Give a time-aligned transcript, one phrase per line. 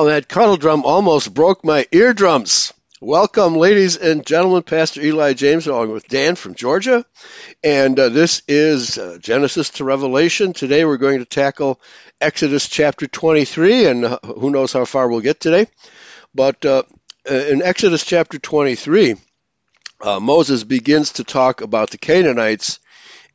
[0.00, 2.72] Wow, that kettle drum almost broke my eardrums.
[3.02, 4.62] Welcome, ladies and gentlemen.
[4.62, 7.04] Pastor Eli James, along with Dan from Georgia.
[7.62, 10.54] And uh, this is uh, Genesis to Revelation.
[10.54, 11.82] Today we're going to tackle
[12.18, 15.66] Exodus chapter 23, and uh, who knows how far we'll get today.
[16.34, 16.84] But uh,
[17.28, 19.16] in Exodus chapter 23,
[20.00, 22.78] uh, Moses begins to talk about the Canaanites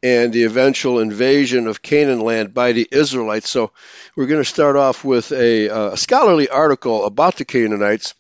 [0.06, 3.50] and the eventual invasion of Canaan land by the Israelites.
[3.50, 3.72] So
[4.16, 8.14] we're going to start off with a, uh, a scholarly article about the Canaanites,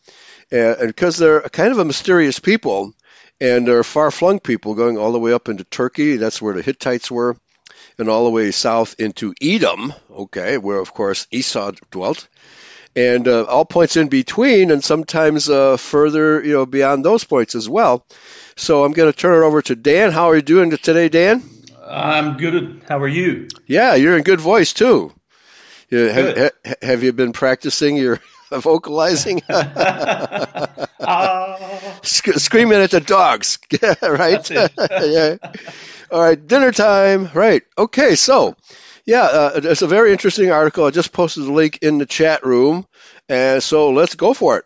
[0.49, 2.95] and because they're kind of a mysterious people,
[3.39, 6.17] and they're far-flung people going all the way up into Turkey.
[6.17, 7.37] That's where the Hittites were,
[7.99, 9.93] and all the way south into Edom.
[10.09, 12.27] Okay, where of course Esau dwelt.
[12.95, 17.53] And uh, all points in between, and sometimes uh, further, you know, beyond those points
[17.53, 18.07] as well.
[18.55, 20.11] So I'm going to turn it over to Dan.
[20.11, 21.43] How are you doing today, Dan?
[21.87, 22.83] I'm good.
[22.87, 23.47] How are you?
[23.67, 25.13] Yeah, you're in good voice too.
[25.91, 26.51] Have, have,
[26.81, 28.19] have you been practicing your
[28.51, 29.41] vocalizing?
[29.49, 30.77] uh,
[32.01, 33.59] screaming at the dogs,
[34.01, 34.49] right?
[34.49, 35.37] yeah.
[36.11, 37.29] All right, dinner time.
[37.33, 37.63] Right.
[37.77, 38.15] Okay.
[38.15, 38.55] So,
[39.05, 40.85] yeah, uh, it's a very interesting article.
[40.85, 42.85] I just posted the link in the chat room,
[43.29, 44.65] and so let's go for it.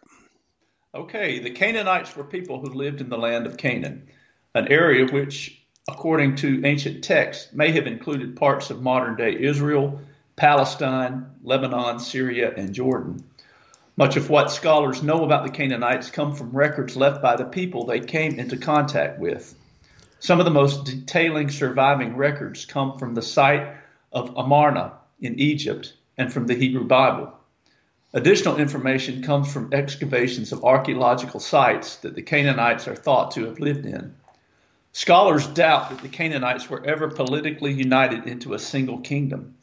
[0.96, 1.40] Okay.
[1.40, 4.08] The Canaanites were people who lived in the land of Canaan,
[4.56, 5.59] an area which
[5.94, 10.00] according to ancient texts, may have included parts of modern day Israel,
[10.36, 13.24] Palestine, Lebanon, Syria, and Jordan.
[13.98, 17.86] Much of what scholars know about the Canaanites come from records left by the people
[17.86, 19.56] they came into contact with.
[20.20, 23.68] Some of the most detailing surviving records come from the site
[24.12, 27.34] of Amarna in Egypt and from the Hebrew Bible.
[28.14, 33.60] Additional information comes from excavations of archaeological sites that the Canaanites are thought to have
[33.60, 34.16] lived in.
[34.92, 39.56] Scholars doubt that the Canaanites were ever politically united into a single kingdom.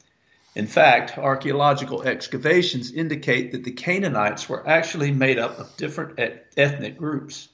[0.54, 6.18] In fact, archaeological excavations indicate that the Canaanites were actually made up of different
[6.56, 7.48] ethnic groups.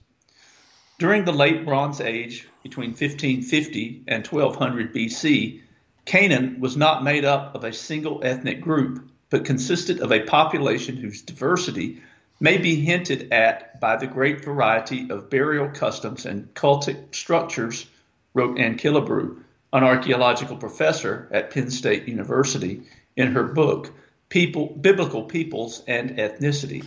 [0.99, 5.63] During the late Bronze Age, between 1550 and 1200 BC,
[6.05, 10.97] Canaan was not made up of a single ethnic group, but consisted of a population
[10.97, 12.03] whose diversity
[12.43, 17.87] may be hinted at by the great variety of burial customs and cultic structures,
[18.35, 19.41] wrote Ann Killebrew,
[19.73, 22.83] an archaeological professor at Penn State University,
[23.17, 23.93] in her book,
[24.29, 26.85] People, Biblical Peoples and Ethnicity.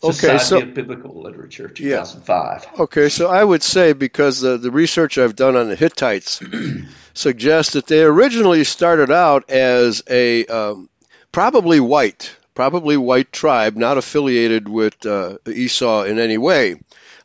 [0.00, 2.64] Society okay, so, of Biblical Literature, 2005.
[2.64, 2.82] Yeah.
[2.82, 6.40] Okay, so I would say because the, the research I've done on the Hittites
[7.14, 10.88] suggests that they originally started out as a um,
[11.32, 16.76] probably white probably white tribe, not affiliated with uh, Esau in any way.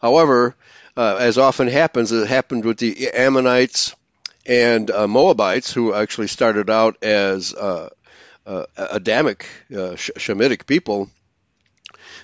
[0.02, 0.56] However,
[0.96, 3.96] uh, as often happens, it happened with the Ammonites
[4.46, 7.90] and uh, Moabites, who actually started out as uh,
[8.46, 11.10] uh, Adamic, uh, Shemitic people.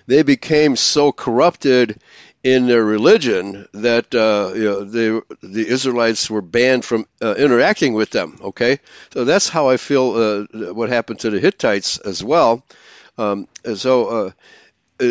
[0.08, 2.00] They became so corrupted
[2.44, 5.10] in their religion that uh, you know they,
[5.42, 8.38] the Israelites were banned from uh, interacting with them.
[8.42, 8.80] Okay,
[9.14, 12.64] so that's how I feel uh, what happened to the Hittites as well.
[13.18, 14.32] Um, so uh,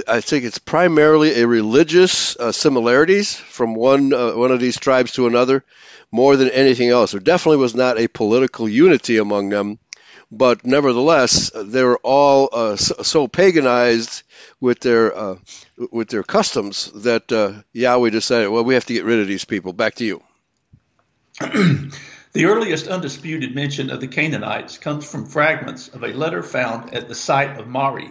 [0.08, 5.12] I think it's primarily a religious uh, similarities from one uh, one of these tribes
[5.12, 5.64] to another,
[6.10, 7.12] more than anything else.
[7.12, 9.78] There definitely was not a political unity among them,
[10.30, 14.22] but nevertheless, they were all uh, so, so, paganized
[14.60, 15.36] with their uh,
[15.90, 19.44] with their customs that uh, Yahweh decided, well, we have to get rid of these
[19.44, 19.72] people.
[19.72, 20.22] Back to you.
[22.32, 27.06] The earliest undisputed mention of the Canaanites comes from fragments of a letter found at
[27.06, 28.10] the site of Mari,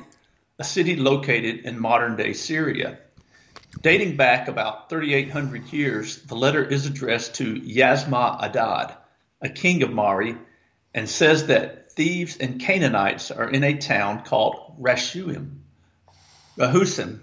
[0.60, 3.00] a city located in modern day Syria.
[3.82, 8.96] Dating back about 3,800 years, the letter is addressed to Yasma Adad,
[9.42, 10.38] a king of Mari,
[10.94, 15.62] and says that thieves and Canaanites are in a town called Rashuim.
[16.60, 17.22] Rahusim.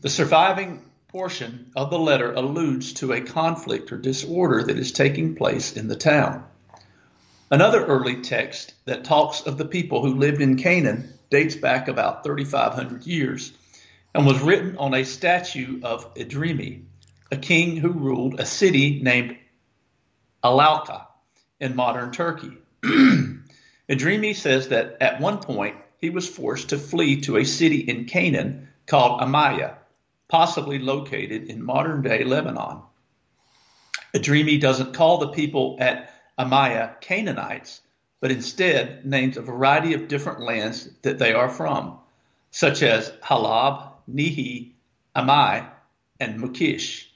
[0.00, 0.85] The surviving
[1.16, 5.88] portion of the letter alludes to a conflict or disorder that is taking place in
[5.88, 6.44] the town.
[7.50, 12.22] Another early text that talks of the people who lived in Canaan dates back about
[12.22, 13.50] 3,500 years
[14.14, 16.82] and was written on a statue of Idrimi,
[17.32, 19.38] a king who ruled a city named
[20.44, 21.06] Alalakh
[21.58, 22.52] in modern Turkey.
[23.88, 28.04] Idrimi says that at one point he was forced to flee to a city in
[28.04, 29.76] Canaan called Amaya,
[30.28, 32.82] possibly located in modern day Lebanon.
[34.14, 37.80] Idrimi doesn't call the people at Amaya Canaanites,
[38.20, 41.98] but instead names a variety of different lands that they are from,
[42.50, 44.72] such as Halab, Nehi,
[45.14, 45.68] Amai,
[46.18, 47.06] and Mukish.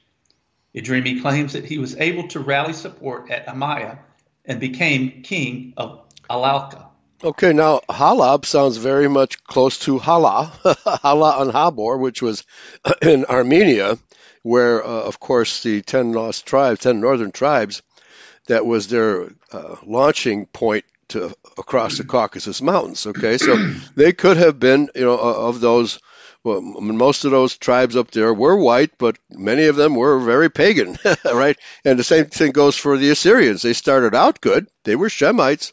[0.75, 3.99] Idrimi claims that he was able to rally support at Amaya
[4.45, 6.90] and became king of Alalakh.
[7.23, 10.51] Okay, now Halab sounds very much close to Hala,
[11.03, 12.45] Hala and Habor, which was
[13.03, 13.99] in Armenia,
[14.43, 17.83] where, uh, of course, the ten lost tribes, ten northern tribes,
[18.47, 23.07] that was their uh, launching point to across the Caucasus Mountains.
[23.07, 23.55] Okay, so
[23.95, 25.99] they could have been, you know, of those
[26.43, 30.51] well, most of those tribes up there were white, but many of them were very
[30.51, 30.97] pagan,
[31.27, 31.59] right?
[31.85, 33.61] And the same thing goes for the Assyrians.
[33.61, 35.73] They started out good; they were Shemites,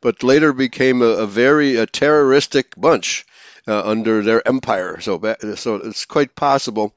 [0.00, 3.24] but later became a, a very a terroristic bunch
[3.68, 5.00] uh, under their empire.
[5.00, 5.20] So,
[5.56, 6.94] so it's quite possible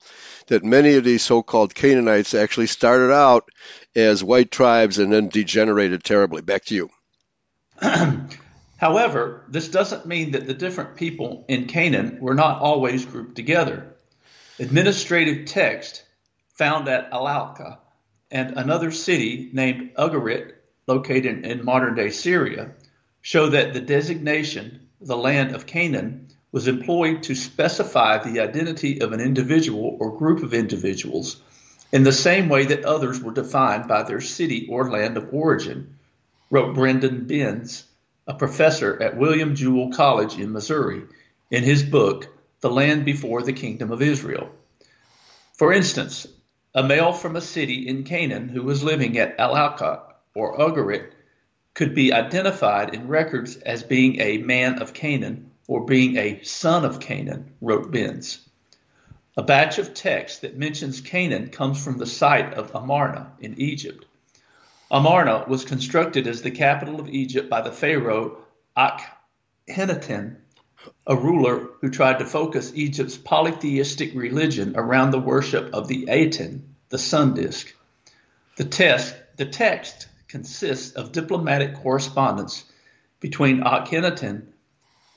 [0.47, 3.49] that many of these so-called Canaanites actually started out
[3.95, 6.41] as white tribes and then degenerated terribly.
[6.41, 6.89] Back to you.
[8.77, 13.95] However, this doesn't mean that the different people in Canaan were not always grouped together.
[14.57, 16.03] Administrative text
[16.55, 17.77] found at Alalakh
[18.31, 20.53] and another city named Ugarit,
[20.87, 22.71] located in modern day Syria,
[23.21, 29.11] show that the designation, the land of Canaan, was employed to specify the identity of
[29.11, 31.41] an individual or group of individuals
[31.91, 35.95] in the same way that others were defined by their city or land of origin,
[36.49, 37.85] wrote Brendon Benz
[38.29, 41.01] a professor at William Jewell College in Missouri,
[41.49, 42.27] in his book,
[42.61, 44.51] The Land Before the Kingdom of Israel.
[45.53, 46.27] For instance,
[46.75, 50.01] a male from a city in Canaan who was living at Alalakh
[50.35, 51.11] or Ugarit
[51.79, 56.83] could be identified in records as being a man of Canaan or being a son
[56.83, 58.45] of Canaan, wrote Benz.
[59.37, 64.05] A batch of text that mentions Canaan comes from the site of Amarna in Egypt.
[64.91, 68.39] Amarna was constructed as the capital of Egypt by the pharaoh
[68.75, 70.35] Akhenaten,
[71.07, 76.75] a ruler who tried to focus Egypt's polytheistic religion around the worship of the Aten,
[76.89, 77.73] the sun disk.
[78.57, 82.63] The, test, the text consists of diplomatic correspondence
[83.19, 84.43] between Akhenaten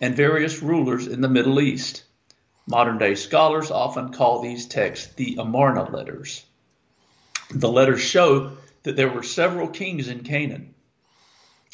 [0.00, 2.03] and various rulers in the Middle East.
[2.67, 6.44] Modern day scholars often call these texts the Amarna letters.
[7.51, 8.53] The letters show
[8.84, 10.75] that there were several kings in Canaan.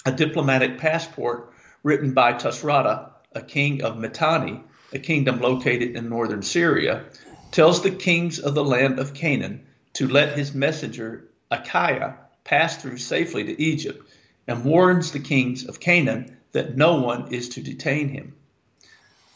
[0.05, 1.53] A diplomatic passport
[1.85, 7.05] written by Tushratta, a king of Mitanni, a kingdom located in northern Syria,
[7.53, 12.17] tells the kings of the land of Canaan to let his messenger Achiah
[12.49, 14.09] pass through safely to Egypt
[14.47, 18.35] and warns the kings of Canaan that no one is to detain him.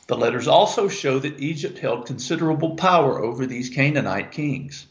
[0.07, 4.87] The letters also show that Egypt held considerable power over these Canaanite kings.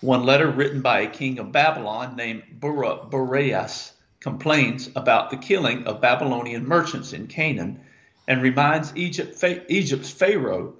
[0.00, 6.00] One letter written by a king of Babylon named Boreas complains about the killing of
[6.00, 7.80] Babylonian merchants in Canaan
[8.26, 10.74] and reminds Egypt, Egypt's Pharaoh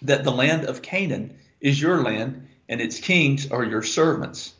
[0.00, 4.54] that the land of Canaan is your land and its kings are your servants.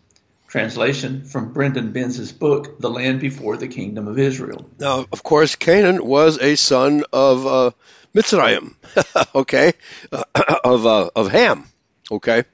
[0.53, 4.69] Translation from Brendon Benz' book, The Land Before the Kingdom of Israel.
[4.79, 7.71] Now, of course, Canaan was a son of uh,
[8.15, 8.75] Mitzrayim,
[9.35, 9.73] okay,
[10.13, 10.25] uh,
[10.63, 11.65] of, uh, of Ham,
[12.11, 12.45] okay.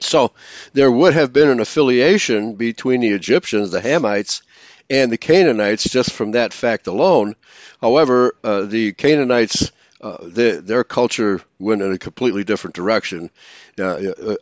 [0.00, 0.32] So
[0.72, 4.40] there would have been an affiliation between the Egyptians, the Hamites,
[4.88, 7.36] and the Canaanites just from that fact alone.
[7.78, 9.70] However, uh, the Canaanites,
[10.00, 13.30] uh, the, their culture went in a completely different direction.
[13.78, 14.36] Uh, uh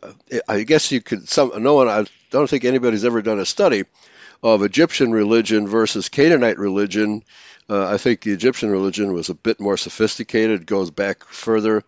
[0.47, 1.27] I guess you could.
[1.27, 1.87] Some no one.
[1.87, 3.83] I don't think anybody's ever done a study
[4.43, 7.23] of Egyptian religion versus Canaanite religion.
[7.69, 11.83] Uh, I think the Egyptian religion was a bit more sophisticated, goes back further.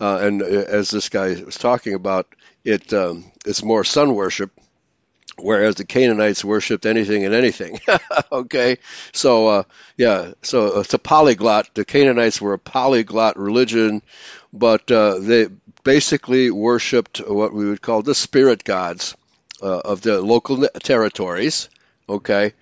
[0.00, 2.26] Uh, and as this guy was talking about,
[2.64, 4.50] it um, it's more sun worship,
[5.42, 7.80] whereas the Canaanites worshipped anything and anything.
[8.32, 8.78] okay,
[9.12, 9.62] so uh,
[9.96, 11.74] yeah, so it's a polyglot.
[11.74, 14.02] The Canaanites were a polyglot religion,
[14.52, 15.48] but uh, they
[15.84, 19.16] basically worshipped what we would call the spirit gods
[19.62, 21.68] uh, of the local territories.
[22.08, 22.54] Okay,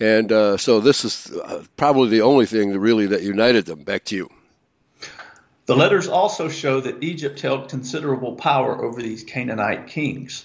[0.00, 3.84] and uh, so this is uh, probably the only thing really that united them.
[3.84, 4.30] Back to you.
[5.66, 10.44] The letters also show that Egypt held considerable power over these Canaanite kings.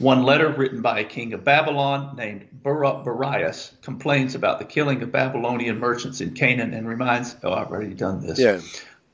[0.00, 5.12] One letter written by a king of Babylon named Barias complains about the killing of
[5.12, 8.38] Babylonian merchants in Canaan and reminds, oh, I've already done this.
[8.38, 8.60] Yeah.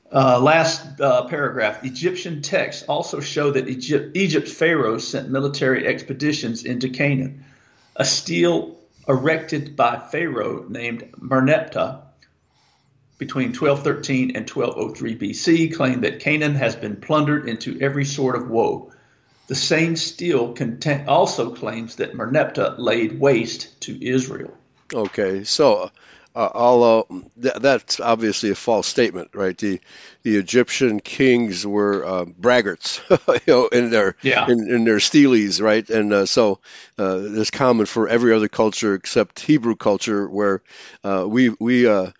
[0.09, 1.83] Uh, last uh, paragraph.
[1.83, 7.43] Egyptian texts also show that Egypt, Egypt's pharaohs sent military expeditions into Canaan.
[7.97, 8.77] A stele
[9.09, 11.99] erected by Pharaoh named Merneptah
[13.17, 18.49] between 1213 and 1203 BC claimed that Canaan has been plundered into every sort of
[18.49, 18.93] woe.
[19.47, 24.53] The same stele content also claims that Merneptah laid waste to Israel.
[24.93, 25.89] Okay, so
[26.37, 27.07] uh, although
[27.41, 29.57] th- that's obviously a false statement, right?
[29.57, 29.81] The
[30.23, 33.01] the Egyptian kings were uh, braggarts,
[33.47, 34.45] you know, in their yeah.
[34.47, 35.89] in, in their steles, right?
[35.89, 36.59] And uh, so
[36.99, 40.61] uh, it's common for every other culture except Hebrew culture, where
[41.03, 42.11] uh, we we uh,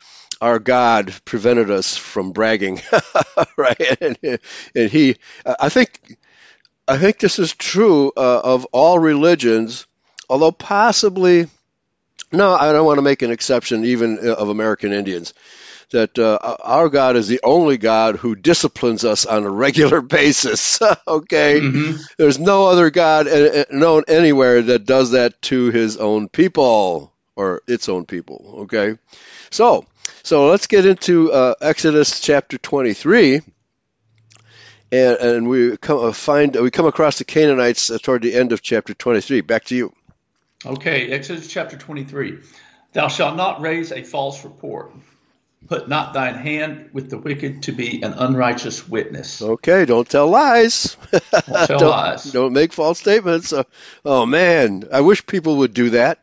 [0.42, 2.82] our God prevented us from bragging,
[3.58, 4.02] right?
[4.02, 4.40] And,
[4.76, 6.18] and he, I think
[6.88, 9.86] I think this is true uh, of all religions,
[10.30, 11.48] although possibly,
[12.32, 15.34] no, I don't want to make an exception even uh, of American Indians.
[15.92, 20.82] That uh, our God is the only God who disciplines us on a regular basis.
[21.08, 22.02] okay, mm-hmm.
[22.18, 27.14] there's no other God uh, uh, known anywhere that does that to His own people
[27.36, 28.60] or its own people.
[28.64, 28.98] Okay,
[29.50, 29.86] so
[30.24, 33.42] so let's get into uh, Exodus chapter 23
[34.92, 38.52] and, and we come uh, find we come across the Canaanites uh, toward the end
[38.52, 39.42] of chapter 23.
[39.42, 39.94] Back to you.
[40.66, 42.40] Okay, Exodus chapter 23.
[42.94, 44.92] Thou shalt not raise a false report.
[45.68, 49.42] Put not thine hand with the wicked to be an unrighteous witness.
[49.42, 50.96] Okay, don't tell lies.
[51.12, 51.24] Don't
[51.68, 52.24] tell don't, lies.
[52.32, 53.52] Don't make false statements.
[53.52, 53.64] Uh,
[54.06, 56.20] oh man, I wish people would do that.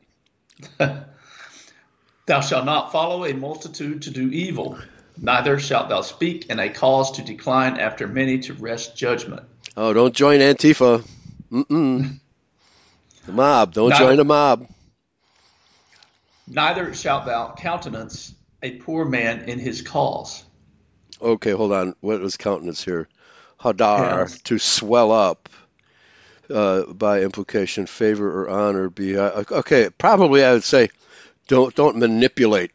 [2.26, 4.78] Thou shalt not follow a multitude to do evil,
[5.16, 9.44] Neither shalt thou speak in a cause to decline after many to wrest judgment.
[9.76, 11.06] Oh, don't join Antifa.
[11.50, 12.18] Mm-mm.
[13.26, 13.72] The mob.
[13.72, 14.68] Don't neither, join the mob.
[16.46, 20.44] Neither shalt thou countenance a poor man in his cause.
[21.20, 21.94] Okay, hold on.
[22.00, 23.08] What was countenance here?
[23.60, 24.42] Hadar, yes.
[24.42, 25.48] to swell up.
[26.50, 28.90] Uh, by implication, favor or honor.
[28.90, 29.88] Be uh, okay.
[29.88, 30.90] Probably, I would say,
[31.48, 32.70] don't don't manipulate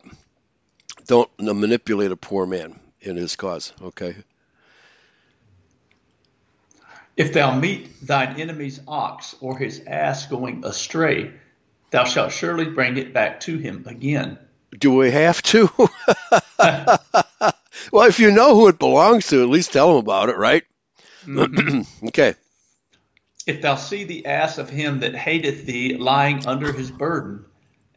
[1.10, 3.74] don't manipulate a poor man in his cause.
[3.82, 4.16] Okay.
[7.18, 11.34] If thou meet thine enemy's ox or his ass going astray,
[11.90, 14.38] thou shalt surely bring it back to him again.
[14.78, 15.72] Do we have to?
[16.60, 20.64] well, if you know who it belongs to, at least tell him about it, right?
[21.26, 21.82] Mm-hmm.
[22.10, 22.36] okay.
[23.48, 27.46] If thou see the ass of him that hateth thee lying under his burden,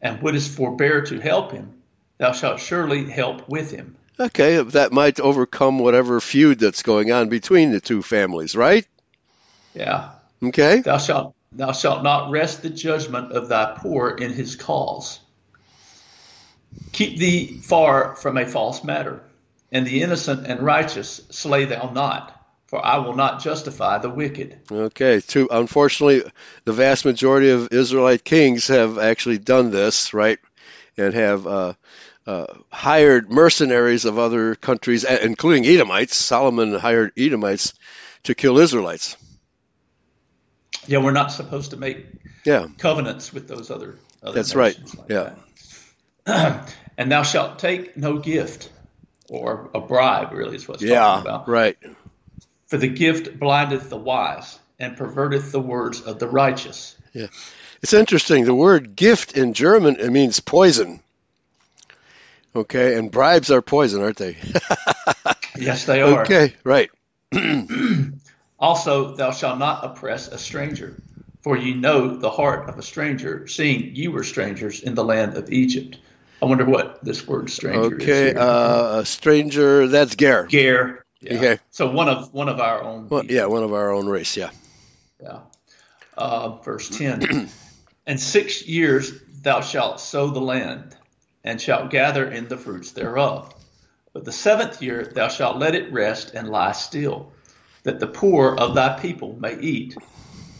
[0.01, 1.82] and wouldst forbear to help him,
[2.17, 3.95] thou shalt surely help with him.
[4.19, 8.85] Okay, that might overcome whatever feud that's going on between the two families, right?
[9.73, 10.11] Yeah.
[10.43, 10.81] Okay.
[10.81, 15.19] Thou shalt thou shalt not rest the judgment of thy poor in his cause.
[16.91, 19.23] Keep thee far from a false matter,
[19.71, 24.59] and the innocent and righteous slay thou not, for I will not justify the wicked.
[24.71, 26.29] Okay, too unfortunately
[26.65, 30.37] the vast majority of Israelite kings have actually done this, right?
[30.97, 31.73] And have uh,
[32.25, 36.15] uh, hired mercenaries of other countries, including Edomites.
[36.15, 37.73] Solomon hired Edomites
[38.23, 39.17] to kill Israelites.
[40.87, 42.05] Yeah, we're not supposed to make
[42.45, 42.67] yeah.
[42.77, 43.97] covenants with those other.
[44.21, 44.77] other That's right.
[44.97, 45.33] Like yeah.
[46.25, 46.73] That.
[46.97, 48.69] and thou shalt take no gift
[49.29, 50.31] or a bribe.
[50.33, 51.47] Really, is what's yeah, talking about.
[51.47, 51.77] Right.
[52.67, 56.97] For the gift blindeth the wise and perverteth the words of the righteous.
[57.13, 57.27] Yeah.
[57.81, 58.45] It's interesting.
[58.45, 61.01] The word gift in German it means poison.
[62.55, 64.37] Okay, and bribes are poison, aren't they?
[65.57, 66.21] yes, they are.
[66.21, 66.91] Okay, right.
[68.59, 71.01] also, thou shalt not oppress a stranger,
[71.41, 75.35] for ye know the heart of a stranger, seeing ye were strangers in the land
[75.35, 75.97] of Egypt.
[76.43, 78.35] I wonder what this word stranger okay, is.
[78.35, 80.45] Okay, uh, a stranger, that's Ger.
[80.45, 81.03] Ger.
[81.21, 81.37] Yeah.
[81.37, 81.59] Okay.
[81.71, 83.07] So one of one of our own.
[83.09, 84.37] Well, yeah, one of our own race.
[84.37, 84.51] Yeah.
[85.21, 85.39] Yeah.
[86.15, 87.49] Uh, verse ten.
[88.05, 90.95] and six years thou shalt sow the land
[91.43, 93.53] and shalt gather in the fruits thereof.
[94.13, 97.33] But the seventh year thou shalt let it rest and lie still,
[97.83, 99.97] that the poor of thy people may eat,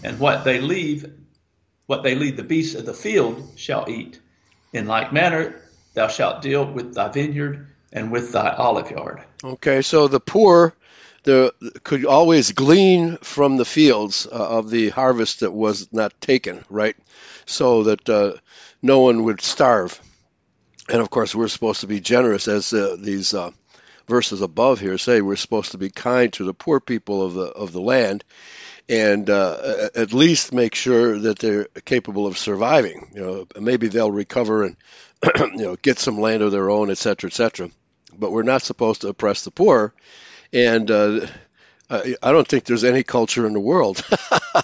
[0.03, 1.11] and what they leave
[1.85, 4.19] what they leave the beasts of the field shall eat.
[4.71, 5.61] In like manner,
[5.93, 9.21] thou shalt deal with thy vineyard and with thy olive yard.
[9.43, 10.73] Okay, so the poor
[11.23, 16.63] the, could always glean from the fields uh, of the harvest that was not taken,
[16.69, 16.95] right?
[17.45, 18.33] So that uh,
[18.81, 19.99] no one would starve.
[20.89, 23.51] And of course, we're supposed to be generous, as uh, these uh,
[24.07, 25.21] verses above here say.
[25.21, 28.23] We're supposed to be kind to the poor people of the of the land,
[28.89, 33.11] and uh, at least make sure that they're capable of surviving.
[33.15, 34.77] You know, maybe they'll recover and
[35.37, 37.69] you know get some land of their own, et cetera, et cetera.
[38.17, 39.93] But we're not supposed to oppress the poor,
[40.51, 41.27] and uh,
[41.89, 43.97] I don't think there's any culture in the world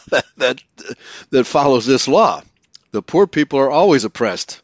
[0.09, 0.63] that, that
[1.29, 2.41] that follows this law.
[2.91, 4.61] The poor people are always oppressed,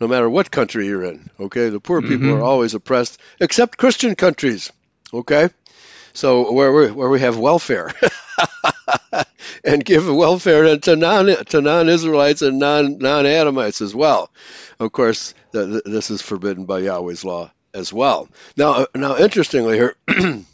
[0.00, 1.30] no matter what country you're in.
[1.38, 2.34] Okay, the poor people mm-hmm.
[2.34, 4.72] are always oppressed, except Christian countries.
[5.12, 5.48] Okay,
[6.12, 7.92] so where we where we have welfare.
[9.64, 14.30] and give welfare to non to non Israelites and non non Adamites as well.
[14.78, 18.28] Of course, the, the, this is forbidden by Yahweh's law as well.
[18.56, 19.96] Now, now interestingly here.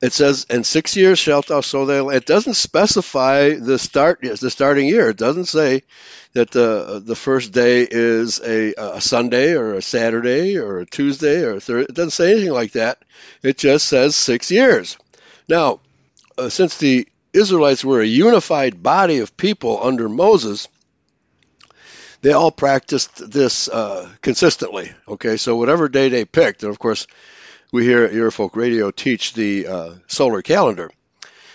[0.00, 4.20] it says, "In six years shalt thou sow thy land." It doesn't specify the start,
[4.22, 5.10] the starting year.
[5.10, 5.82] It doesn't say
[6.34, 11.42] that the the first day is a, a Sunday or a Saturday or a Tuesday
[11.42, 11.90] or a Thursday.
[11.90, 12.98] It doesn't say anything like that.
[13.42, 14.96] It just says six years.
[15.48, 15.80] Now,
[16.36, 20.68] uh, since the Israelites were a unified body of people under Moses,
[22.22, 24.92] they all practiced this uh, consistently.
[25.06, 27.06] Okay, so whatever day they picked, and of course,
[27.74, 30.92] we here at Eurofolk Radio teach the uh, solar calendar,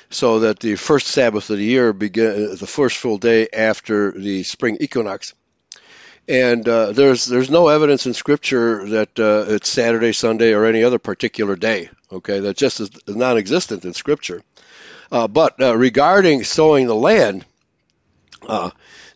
[0.10, 4.44] so that the first Sabbath of the year begin the first full day after the
[4.44, 5.34] spring equinox.
[6.28, 10.84] And uh, there's there's no evidence in Scripture that uh, it's Saturday, Sunday, or any
[10.84, 11.90] other particular day.
[12.12, 14.42] Okay, that just is non-existent in Scripture.
[15.10, 17.46] Uh, but uh, regarding sowing the land,
[18.46, 18.72] uh,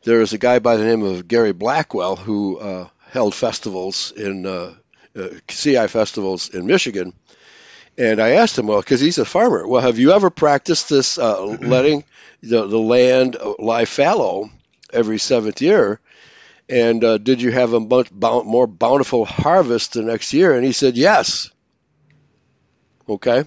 [0.05, 4.45] there is a guy by the name of Gary Blackwell who uh, held festivals in
[5.15, 7.13] uh, uh, CI festivals in Michigan.
[7.97, 11.17] And I asked him, well, because he's a farmer, well, have you ever practiced this
[11.17, 12.03] letting
[12.41, 14.49] the, the land lie fallow
[14.91, 15.99] every seventh year?
[16.67, 20.55] And did you have a much more bountiful harvest the next year?
[20.55, 21.51] And he said, yes.
[23.07, 23.43] Okay.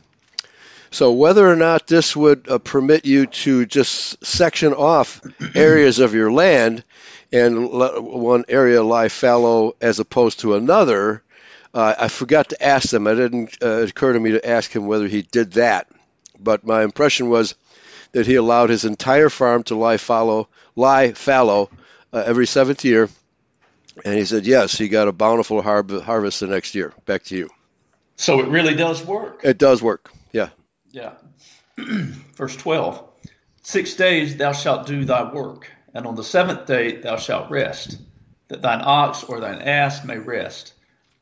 [0.90, 5.20] So whether or not this would uh, permit you to just section off
[5.54, 6.84] areas of your land
[7.32, 11.22] and let one area lie fallow as opposed to another,
[11.76, 13.06] uh, I forgot to ask them.
[13.06, 15.86] It didn't uh, occur to me to ask him whether he did that.
[16.40, 17.54] But my impression was
[18.12, 21.68] that he allowed his entire farm to lie fallow, lie fallow
[22.14, 23.10] uh, every seventh year.
[24.06, 26.94] And he said, yes, he got a bountiful harvest the next year.
[27.04, 27.50] Back to you.
[28.16, 29.42] So it really does work.
[29.44, 30.10] It does work.
[30.32, 30.48] Yeah.
[30.92, 31.12] Yeah.
[31.76, 33.04] Verse 12
[33.60, 37.98] Six days thou shalt do thy work, and on the seventh day thou shalt rest,
[38.48, 40.72] that thine ox or thine ass may rest,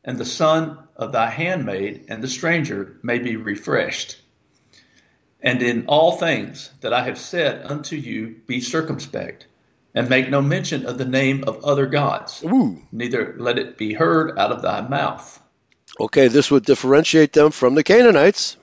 [0.04, 4.20] and the son of thy handmaid and the stranger may be refreshed.
[5.40, 9.46] And in all things that I have said unto you, be circumspect,
[9.94, 12.82] and make no mention of the name of other gods, Ooh.
[12.92, 15.40] neither let it be heard out of thy mouth.
[16.00, 18.56] Okay, this would differentiate them from the Canaanites.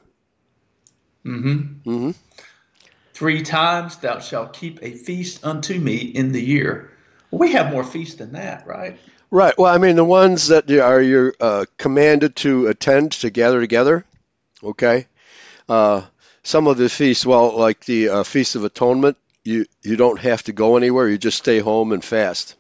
[1.25, 1.89] Mm-hmm.
[1.89, 2.11] Mm-hmm.
[3.13, 6.91] Three times thou shalt keep a feast unto me in the year.
[7.29, 8.97] We have more feasts than that, right?
[9.31, 9.57] Right.
[9.57, 14.05] Well, I mean, the ones that are you're uh, commanded to attend to gather together.
[14.61, 15.07] Okay.
[15.69, 16.03] Uh,
[16.43, 20.43] some of the feasts, well, like the uh, Feast of Atonement, you you don't have
[20.43, 21.07] to go anywhere.
[21.07, 22.55] You just stay home and fast.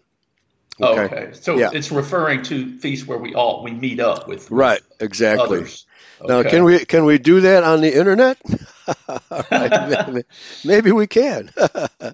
[0.79, 1.01] Okay.
[1.01, 1.33] okay.
[1.33, 1.71] So yeah.
[1.73, 4.49] it's referring to feasts where we all we meet up with.
[4.49, 4.81] Right.
[4.99, 5.59] Exactly.
[5.59, 5.85] Others.
[6.23, 8.37] Now, can we can we do that on the internet?
[9.51, 10.23] maybe,
[10.65, 11.51] maybe, we can.
[11.57, 12.13] well,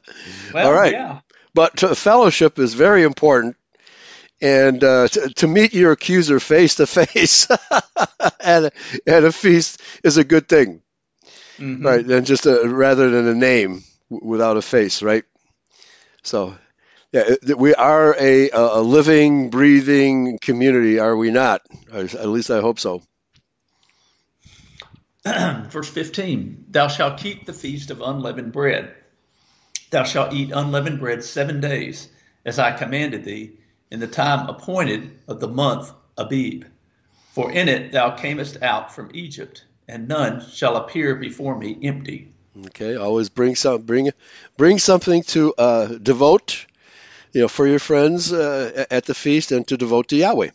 [0.56, 0.94] All right.
[0.94, 1.20] Yeah.
[1.54, 3.56] But fellowship is very important,
[4.42, 7.50] and uh, to, to, meet your accuser face to face
[8.40, 8.72] at
[9.08, 10.82] a, feast is a good thing,
[11.58, 11.86] mm-hmm.
[11.86, 12.06] right?
[12.06, 15.24] And just a, rather than a name without a face, right?
[16.24, 16.56] So
[17.12, 21.62] yeah, we are a, a living, breathing community, are we not?
[21.92, 23.02] At least I hope so.
[25.26, 28.94] Verse 15 Thou shalt keep the feast of unleavened bread.
[29.90, 32.10] Thou shalt eat unleavened bread seven days,
[32.46, 33.54] as I commanded thee,
[33.92, 36.66] in the time appointed of the month Abib.
[37.34, 42.34] For in it thou camest out from Egypt, and none shall appear before me empty.
[42.68, 44.12] Okay, always bring some bring
[44.58, 46.66] bring something to uh, devote,
[47.32, 50.50] you know, for your friends uh, at the feast and to devote to Yahweh.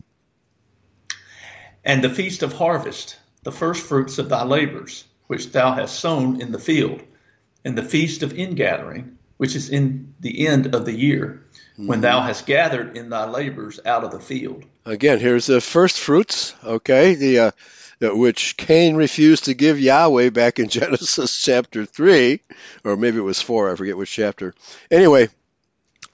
[1.84, 6.40] And the feast of harvest the first fruits of thy labors, which thou hast sown
[6.40, 7.02] in the field,
[7.64, 11.88] and the feast of ingathering, which is in the end of the year, mm-hmm.
[11.88, 14.64] when thou hast gathered in thy labors out of the field.
[14.86, 17.50] Again, here's the first fruits, okay, the uh,
[18.00, 22.38] which Cain refused to give Yahweh back in Genesis chapter 3,
[22.84, 24.54] or maybe it was 4, I forget which chapter.
[24.92, 25.28] Anyway,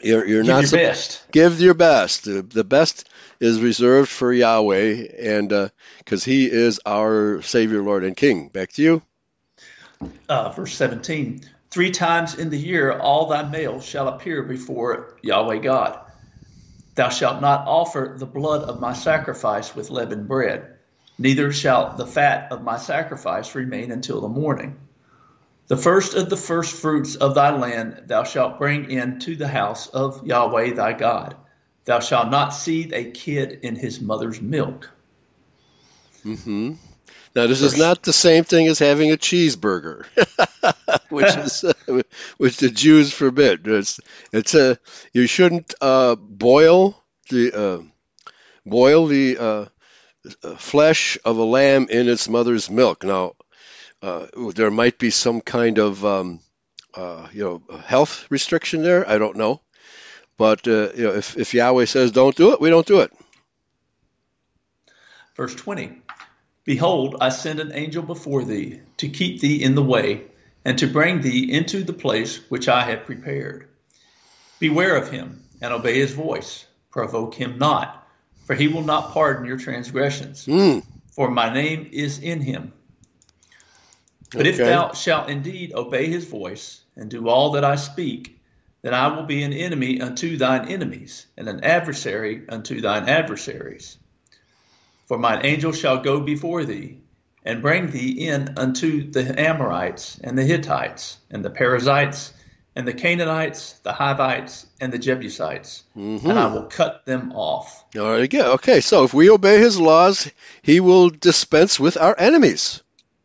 [0.00, 1.26] you're, you're give not your best.
[1.30, 2.24] Give your best.
[2.24, 3.10] The, the best
[3.40, 5.50] is reserved for Yahweh, and
[5.98, 8.48] because uh, He is our Savior, Lord, and King.
[8.48, 9.02] Back to you.
[10.30, 11.42] Uh, verse 17.
[11.70, 15.98] Three times in the year all thy males shall appear before Yahweh God.
[16.94, 20.78] Thou shalt not offer the blood of my sacrifice with leavened bread,
[21.18, 24.78] neither shall the fat of my sacrifice remain until the morning.
[25.68, 29.46] The first of the first fruits of thy land thou shalt bring in to the
[29.46, 31.36] house of Yahweh thy God.
[31.84, 34.90] Thou shalt not seethe a kid in his mother's milk.
[36.24, 36.74] Mm-hmm.
[37.34, 40.06] Now, this is not the same thing as having a cheeseburger,
[41.08, 41.72] which is uh,
[42.38, 43.66] which the Jews forbid.
[43.66, 44.00] It's
[44.32, 44.78] it's a
[45.12, 47.82] you shouldn't uh, boil the uh,
[48.64, 49.64] boil the uh,
[50.56, 53.04] flesh of a lamb in its mother's milk.
[53.04, 53.34] Now,
[54.02, 56.40] uh, there might be some kind of um,
[56.94, 59.08] uh, you know health restriction there.
[59.08, 59.60] I don't know,
[60.36, 63.12] but you know if if Yahweh says don't do it, we don't do it.
[65.36, 66.02] Verse twenty.
[66.64, 70.26] Behold, I send an angel before thee to keep thee in the way
[70.68, 73.68] and to bring thee into the place which I have prepared.
[74.58, 76.66] Beware of him and obey his voice.
[76.90, 78.06] Provoke him not,
[78.44, 80.44] for he will not pardon your transgressions.
[80.44, 80.84] Mm.
[81.10, 82.74] For my name is in him.
[84.30, 84.50] But okay.
[84.50, 88.38] if thou shalt indeed obey his voice and do all that I speak,
[88.82, 93.96] then I will be an enemy unto thine enemies and an adversary unto thine adversaries.
[95.06, 96.98] For mine angel shall go before thee,
[97.48, 102.34] and bring thee in unto the Amorites, and the Hittites, and the Perizzites,
[102.76, 106.28] and the Canaanites, the Hivites, and the Jebusites, mm-hmm.
[106.28, 107.86] and I will cut them off.
[107.96, 108.44] All right, again.
[108.58, 110.30] Okay, so if we obey his laws,
[110.60, 112.82] he will dispense with our enemies.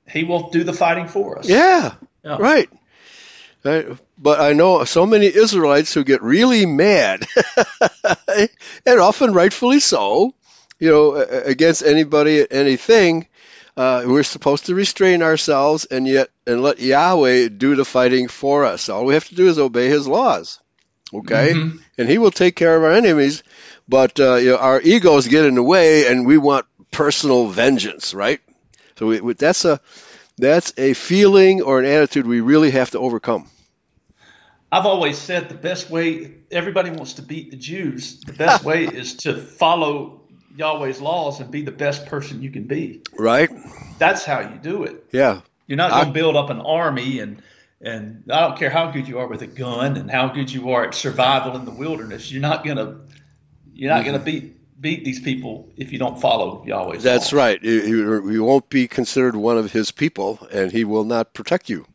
[0.07, 1.49] He will do the fighting for us.
[1.49, 2.37] Yeah, yeah.
[2.39, 2.69] right.
[3.61, 7.25] But I know so many Israelites who get really mad,
[8.85, 10.33] and often rightfully so,
[10.79, 13.27] you know, against anybody, anything.
[13.75, 18.65] Uh, we're supposed to restrain ourselves and yet and let Yahweh do the fighting for
[18.65, 18.89] us.
[18.89, 20.59] All we have to do is obey His laws,
[21.13, 21.53] okay?
[21.53, 21.77] Mm-hmm.
[21.97, 23.41] And He will take care of our enemies.
[23.87, 28.13] But uh, you know, our egos get in the way, and we want personal vengeance,
[28.13, 28.39] right?
[28.97, 29.79] So we, that's a
[30.37, 33.49] that's a feeling or an attitude we really have to overcome.
[34.71, 38.21] I've always said the best way everybody wants to beat the Jews.
[38.21, 40.22] The best way is to follow
[40.55, 43.01] Yahweh's laws and be the best person you can be.
[43.17, 43.49] Right.
[43.97, 45.05] That's how you do it.
[45.11, 45.41] Yeah.
[45.67, 47.41] You're not going to build up an army and
[47.81, 50.71] and I don't care how good you are with a gun and how good you
[50.71, 52.31] are at survival in the wilderness.
[52.31, 53.01] You're not going to
[53.73, 54.11] you're not mm-hmm.
[54.11, 57.61] going to beat beat these people if you don't follow Yahweh's That's right.
[57.63, 61.85] You, you won't be considered one of his people and he will not protect you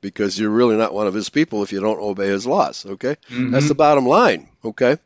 [0.00, 3.16] because you're really not one of his people if you don't obey his laws, okay?
[3.28, 3.50] Mm-hmm.
[3.50, 4.98] That's the bottom line, okay?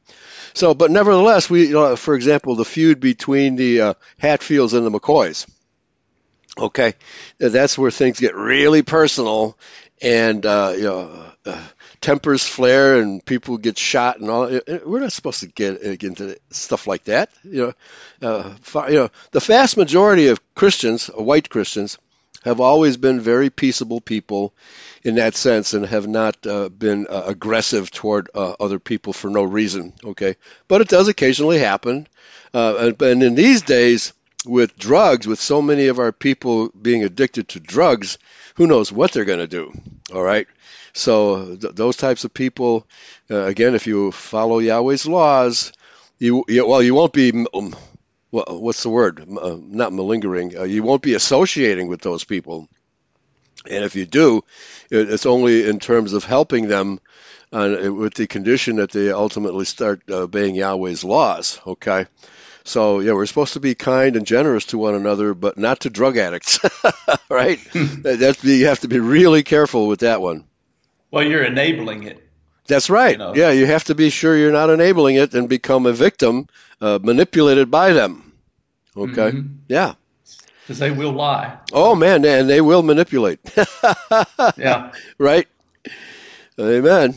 [0.54, 4.86] So, but nevertheless, we, you know, for example, the feud between the uh, Hatfields and
[4.86, 5.48] the McCoys.
[6.58, 6.94] Okay,
[7.38, 9.56] that's where things get really personal,
[10.02, 11.62] and uh, you know, uh,
[12.00, 14.60] tempers flare, and people get shot, and all.
[14.84, 17.30] We're not supposed to get into stuff like that.
[17.44, 17.72] You
[18.20, 21.98] know, uh, you know, the vast majority of Christians, white Christians,
[22.44, 24.54] have always been very peaceable people
[25.02, 29.28] in that sense and have not uh, been uh, aggressive toward uh, other people for
[29.30, 29.92] no reason.
[30.04, 30.36] Okay,
[30.68, 32.06] but it does occasionally happen,
[32.54, 34.12] uh, and, and in these days
[34.46, 38.18] with drugs, with so many of our people being addicted to drugs,
[38.54, 39.72] who knows what they're going to do?
[40.14, 40.46] All right.
[40.92, 42.86] So th- those types of people,
[43.30, 45.72] uh, again, if you follow Yahweh's laws,
[46.18, 47.46] you, you well, you won't be
[48.32, 49.20] um, what's the word?
[49.20, 50.56] Uh, not malingering.
[50.56, 52.68] Uh, you won't be associating with those people.
[53.66, 54.42] And if you do,
[54.90, 57.00] it's only in terms of helping them
[57.52, 61.60] uh, with the condition that they ultimately start uh, obeying Yahweh's laws.
[61.66, 62.06] Okay.
[62.64, 65.90] So yeah, we're supposed to be kind and generous to one another, but not to
[65.90, 66.60] drug addicts,
[67.30, 67.58] right?
[67.72, 68.02] Hmm.
[68.02, 70.44] That's you have to be really careful with that one.
[71.10, 72.29] Well, you're enabling it.
[72.70, 73.12] That's right.
[73.12, 73.34] You know?
[73.34, 76.46] Yeah, you have to be sure you're not enabling it and become a victim,
[76.80, 78.32] uh, manipulated by them.
[78.96, 79.32] Okay.
[79.32, 79.48] Mm-hmm.
[79.68, 79.94] Yeah
[80.70, 81.58] because they will lie.
[81.72, 83.40] Oh man, and they will manipulate.
[84.56, 84.92] yeah.
[85.18, 85.48] Right.
[86.60, 87.16] Amen.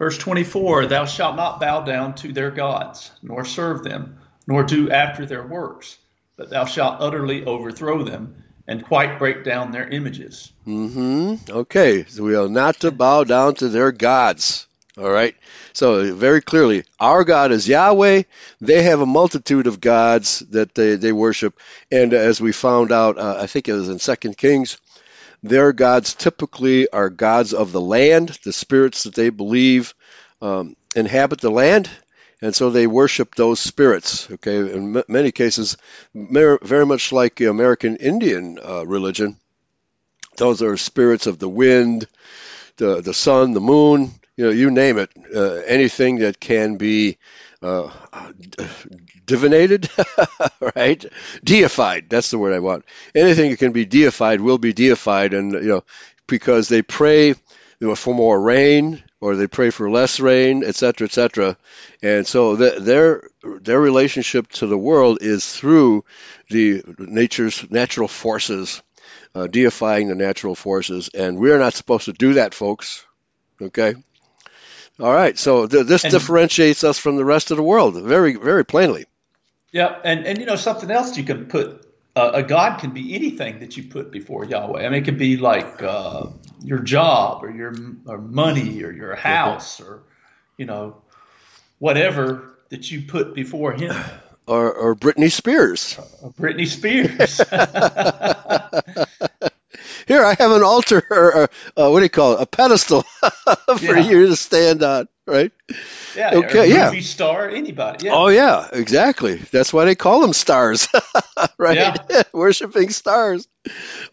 [0.00, 4.90] Verse 24 Thou shalt not bow down to their gods, nor serve them, nor do
[4.90, 5.96] after their works,
[6.36, 10.52] but thou shalt utterly overthrow them, and quite break down their images.
[10.66, 11.50] Mm-hmm.
[11.50, 14.66] Okay, so we are not to bow down to their gods.
[14.98, 15.34] All right.
[15.72, 18.24] So very clearly, our God is Yahweh.
[18.60, 21.58] They have a multitude of gods that they, they worship,
[21.90, 24.78] and as we found out, uh, I think it was in Second Kings,
[25.42, 29.94] their gods typically are gods of the land, the spirits that they believe
[30.42, 31.88] um, inhabit the land,
[32.42, 34.30] and so they worship those spirits.
[34.30, 35.76] Okay, in m- many cases,
[36.14, 39.36] very much like the American Indian uh, religion,
[40.36, 42.06] those are spirits of the wind,
[42.76, 47.18] the the sun, the moon, you know, you name it, uh, anything that can be
[47.62, 47.90] uh,
[49.26, 49.88] divinated,
[50.76, 51.04] right?
[51.44, 52.08] Deified.
[52.08, 52.84] That's the word I want.
[53.14, 55.84] Anything that can be deified will be deified, and you know,
[56.26, 57.34] because they pray
[57.96, 61.56] for more rain or they pray for less rain, etc., etc.
[62.02, 63.28] And so the, their
[63.60, 66.04] their relationship to the world is through
[66.48, 68.82] the nature's natural forces,
[69.34, 73.04] uh, deifying the natural forces, and we are not supposed to do that, folks.
[73.60, 73.94] Okay.
[74.98, 75.38] All right.
[75.38, 79.06] So th- this and, differentiates us from the rest of the world very, very plainly.
[79.72, 81.86] Yeah, and and you know something else you can put
[82.20, 84.84] uh, a god can be anything that you put before Yahweh.
[84.84, 86.26] I mean, it could be like uh,
[86.62, 87.74] your job or your
[88.06, 90.02] or money or your house or
[90.58, 91.00] you know
[91.78, 93.94] whatever that you put before Him.
[94.46, 95.96] Or, or Britney Spears.
[96.22, 97.38] Or Britney Spears.
[100.08, 103.02] Here, I have an altar, or, uh, what do you call it, a pedestal
[103.78, 104.00] for yeah.
[104.00, 105.52] you to stand on, right?
[106.16, 106.34] Yeah.
[106.34, 106.68] Okay.
[106.68, 106.86] yeah.
[106.86, 108.06] Movie star, anybody.
[108.06, 108.14] Yeah.
[108.14, 109.36] Oh yeah, exactly.
[109.36, 110.88] That's why they call them stars,
[111.58, 111.76] right?
[111.76, 112.22] Yeah.
[112.32, 113.48] Worshipping stars.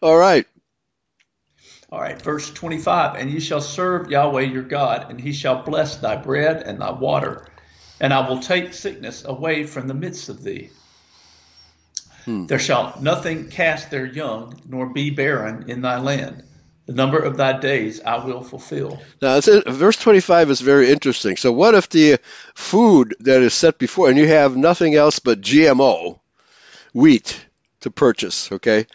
[0.01, 0.45] All right.
[1.89, 5.95] All right, verse 25, and you shall serve Yahweh your God, and he shall bless
[5.95, 7.47] thy bread and thy water,
[8.01, 10.69] and I will take sickness away from the midst of thee.
[12.25, 12.45] Hmm.
[12.45, 16.43] There shall nothing cast their young, nor be barren in thy land.
[16.87, 18.99] The number of thy days I will fulfill.
[19.21, 21.35] Now, verse 25 is very interesting.
[21.35, 22.17] So, what if the
[22.55, 26.17] food that is set before, and you have nothing else but GMO
[26.93, 27.45] wheat
[27.81, 28.87] to purchase, okay?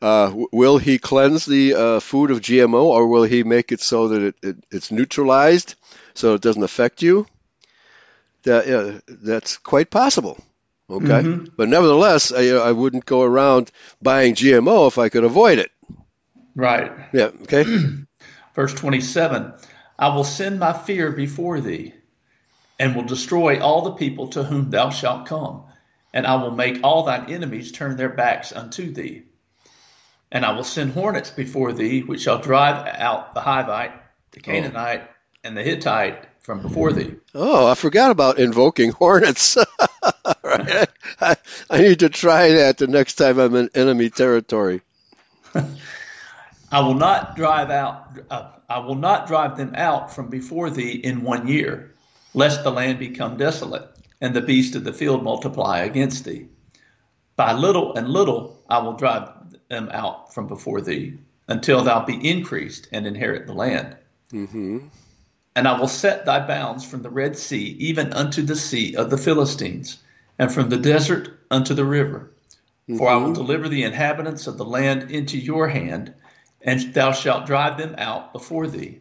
[0.00, 4.08] Uh, will he cleanse the uh, food of GMO, or will he make it so
[4.08, 5.74] that it, it, it's neutralized
[6.14, 7.26] so it doesn't affect you?
[8.44, 10.38] That, uh, that's quite possible.
[10.88, 11.44] Okay, mm-hmm.
[11.56, 15.70] but nevertheless, I, I wouldn't go around buying GMO if I could avoid it.
[16.54, 16.92] Right.
[17.12, 17.30] Yeah.
[17.42, 17.64] Okay.
[18.54, 19.54] Verse 27
[19.98, 21.92] I will send my fear before thee,
[22.78, 25.64] and will destroy all the people to whom thou shalt come,
[26.14, 29.24] and I will make all thine enemies turn their backs unto thee.
[30.32, 33.92] And I will send hornets before thee, which shall drive out the Hivite,
[34.30, 34.42] the oh.
[34.42, 35.14] Canaanite, oh.
[35.44, 37.16] and the Hittite from before thee.
[37.34, 39.58] Oh, I forgot about invoking hornets.
[40.42, 40.88] right?
[41.20, 41.36] I,
[41.68, 44.80] I need to try that the next time I'm in enemy territory.
[46.70, 48.18] I will not drive out.
[48.30, 51.92] Uh, I will not drive them out from before thee in one year,
[52.34, 56.46] lest the land become desolate and the beasts of the field multiply against thee.
[57.36, 59.30] By little and little I will drive
[59.68, 63.96] them out from before thee, until thou be increased and inherit the land.
[64.32, 64.88] Mm-hmm.
[65.56, 69.10] And I will set thy bounds from the Red Sea even unto the sea of
[69.10, 69.98] the Philistines,
[70.38, 72.30] and from the desert unto the river.
[72.88, 72.98] Mm-hmm.
[72.98, 73.34] For I will mm-hmm.
[73.34, 76.14] deliver the inhabitants of the land into your hand,
[76.62, 79.00] and thou shalt drive them out before thee.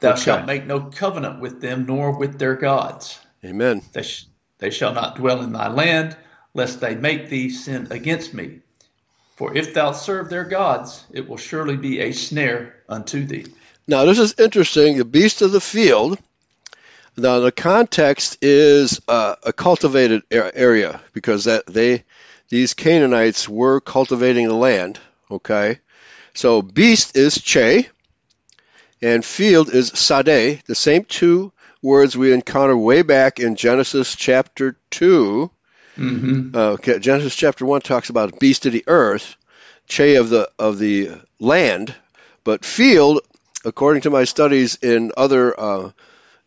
[0.00, 0.20] Thou okay.
[0.20, 3.18] shalt make no covenant with them, nor with their gods.
[3.44, 3.82] Amen.
[3.92, 4.26] They, sh-
[4.58, 6.16] they shall not dwell in thy land,
[6.54, 8.60] lest they make thee sin against me.
[9.36, 13.46] For if thou serve their gods, it will surely be a snare unto thee.
[13.86, 14.98] Now, this is interesting.
[14.98, 16.18] The beast of the field.
[17.16, 22.04] Now, the context is uh, a cultivated area because that they,
[22.48, 24.98] these Canaanites were cultivating the land.
[25.30, 25.78] Okay,
[26.34, 27.88] so beast is che,
[29.02, 30.62] and field is sade.
[30.66, 35.50] The same two words we encounter way back in Genesis chapter 2
[35.96, 36.54] mm-hmm.
[36.54, 39.36] uh, okay, Genesis chapter one talks about beast of the earth,
[39.86, 41.94] che of the of the land,
[42.44, 43.20] but field
[43.64, 45.90] according to my studies in other, uh,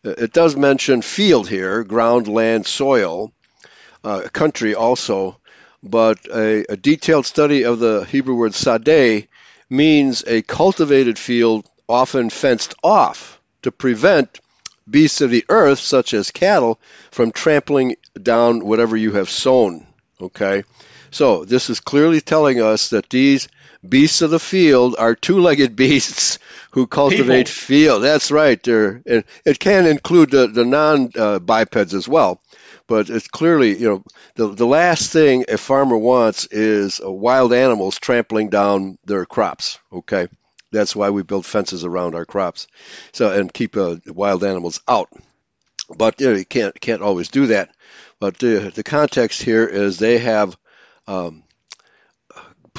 [0.02, 3.32] it does mention field here, ground, land, soil,
[4.02, 5.38] uh, country also,
[5.82, 9.28] but a, a, detailed study of the Hebrew word sadeh
[9.68, 14.40] means a cultivated field often fenced off to prevent
[14.88, 16.78] beasts of the earth, such as cattle,
[17.10, 19.86] from trampling down whatever you have sown.
[20.20, 20.64] Okay?
[21.10, 23.48] So, this is clearly telling us that these
[23.86, 26.38] beasts of the field are two-legged beasts
[26.72, 27.52] who cultivate People.
[27.52, 28.02] field.
[28.02, 28.62] That's right.
[28.62, 32.40] They're, it, it can include the, the non-bipeds uh, as well.
[32.86, 37.52] But it's clearly, you know, the the last thing a farmer wants is uh, wild
[37.52, 39.78] animals trampling down their crops.
[39.92, 40.28] Okay,
[40.70, 42.66] that's why we build fences around our crops,
[43.12, 45.08] so and keep uh, wild animals out.
[45.96, 47.70] But you, know, you can't can't always do that.
[48.20, 50.56] But the the context here is they have
[51.06, 51.42] um,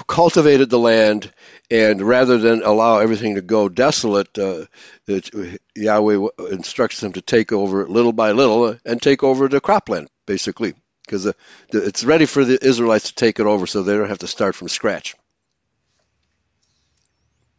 [0.03, 1.31] cultivated the land,
[1.71, 4.65] and rather than allow everything to go desolate, uh,
[5.07, 10.07] it, Yahweh instructs them to take over little by little and take over the cropland,
[10.25, 10.73] basically,
[11.05, 11.31] because
[11.69, 14.55] it's ready for the Israelites to take it over, so they don't have to start
[14.55, 15.15] from scratch.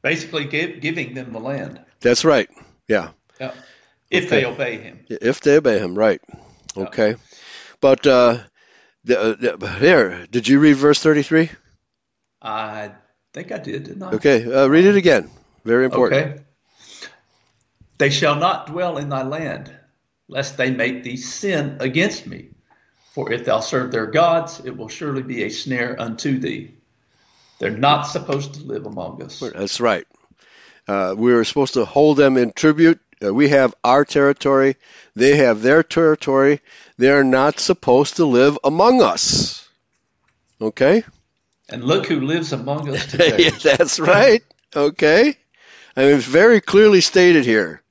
[0.03, 1.81] Basically, give, giving them the land.
[2.01, 2.49] That's right.
[2.87, 3.11] Yeah.
[3.41, 3.53] yeah.
[4.11, 4.41] If okay.
[4.41, 5.01] they obey him.
[5.09, 6.21] If they obey him, right.
[6.77, 7.11] Okay.
[7.11, 7.17] Yeah.
[7.81, 8.39] But uh,
[9.05, 11.51] the, uh, the, here, did you read verse 33?
[12.47, 12.93] I
[13.33, 14.13] think I did, didn't I?
[14.13, 15.31] Okay, uh, read it again.
[15.65, 16.25] Very important.
[16.25, 16.43] Okay.
[17.99, 19.73] They shall not dwell in thy land,
[20.29, 22.51] lest they make thee sin against me.
[23.15, 26.75] For if thou serve their gods, it will surely be a snare unto thee.
[27.59, 29.41] They're not supposed to live among us.
[29.41, 30.07] That's right.
[30.87, 33.01] Uh, we are supposed to hold them in tribute.
[33.25, 34.77] Uh, we have our territory.
[35.15, 36.61] They have their territory.
[36.99, 39.67] They are not supposed to live among us.
[40.61, 41.03] Okay?
[41.69, 43.51] And look who lives among us today.
[43.51, 44.43] That's right.
[44.75, 45.37] Okay.
[45.97, 47.83] I mean, it's very clearly stated here.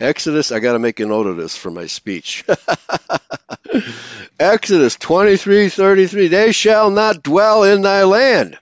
[0.00, 2.44] Exodus, I got to make a note of this for my speech.
[4.40, 8.58] Exodus 23:33, they shall not dwell in thy land.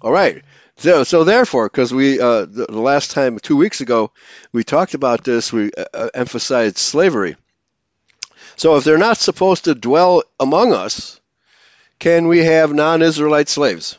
[0.00, 0.44] All right.
[0.76, 4.12] So, so therefore, because we uh, the, the, last time two weeks ago
[4.52, 7.36] we talked about this, we uh, uh, emphasized slavery.
[8.54, 11.20] So, if they're not supposed to dwell among us,
[11.98, 13.98] can we have non-Israelite slaves?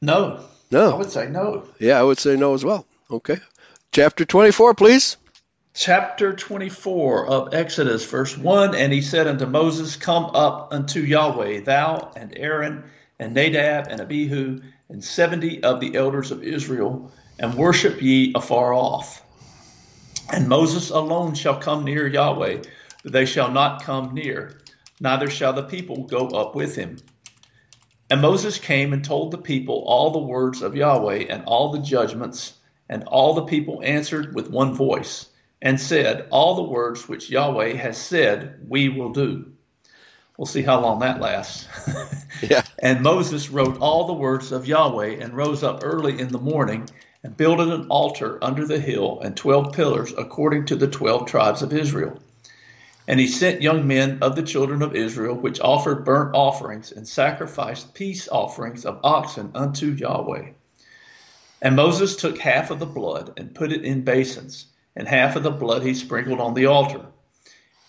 [0.00, 0.44] No.
[0.70, 0.94] No.
[0.94, 1.64] I would say no.
[1.78, 2.86] Yeah, I would say no as well.
[3.10, 3.38] Okay.
[3.92, 5.16] Chapter 24, please.
[5.74, 11.60] Chapter 24 of Exodus, verse 1 And he said unto Moses, Come up unto Yahweh,
[11.60, 12.84] thou and Aaron
[13.18, 18.74] and Nadab and Abihu and seventy of the elders of Israel, and worship ye afar
[18.74, 19.22] off.
[20.30, 22.62] And Moses alone shall come near Yahweh,
[23.02, 24.60] but they shall not come near,
[25.00, 26.98] neither shall the people go up with him.
[28.10, 31.80] And Moses came and told the people all the words of Yahweh and all the
[31.80, 32.52] judgments
[32.88, 35.30] and all the people answered with one voice
[35.62, 39.52] and said, All the words which Yahweh has said, we will do.
[40.36, 41.68] We'll see how long that lasts.
[42.42, 42.62] yeah.
[42.78, 46.88] And Moses wrote all the words of Yahweh and rose up early in the morning
[47.22, 51.62] and builded an altar under the hill and twelve pillars according to the twelve tribes
[51.62, 52.18] of Israel.
[53.08, 57.06] And he sent young men of the children of Israel, which offered burnt offerings and
[57.06, 60.50] sacrificed peace offerings of oxen unto Yahweh.
[61.60, 65.42] And Moses took half of the blood and put it in basins, and half of
[65.42, 67.06] the blood he sprinkled on the altar.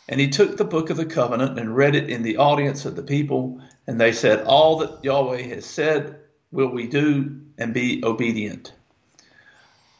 [0.09, 2.95] And he took the book of the covenant and read it in the audience of
[2.95, 6.19] the people, and they said, All that Yahweh has said
[6.51, 8.73] will we do, and be obedient.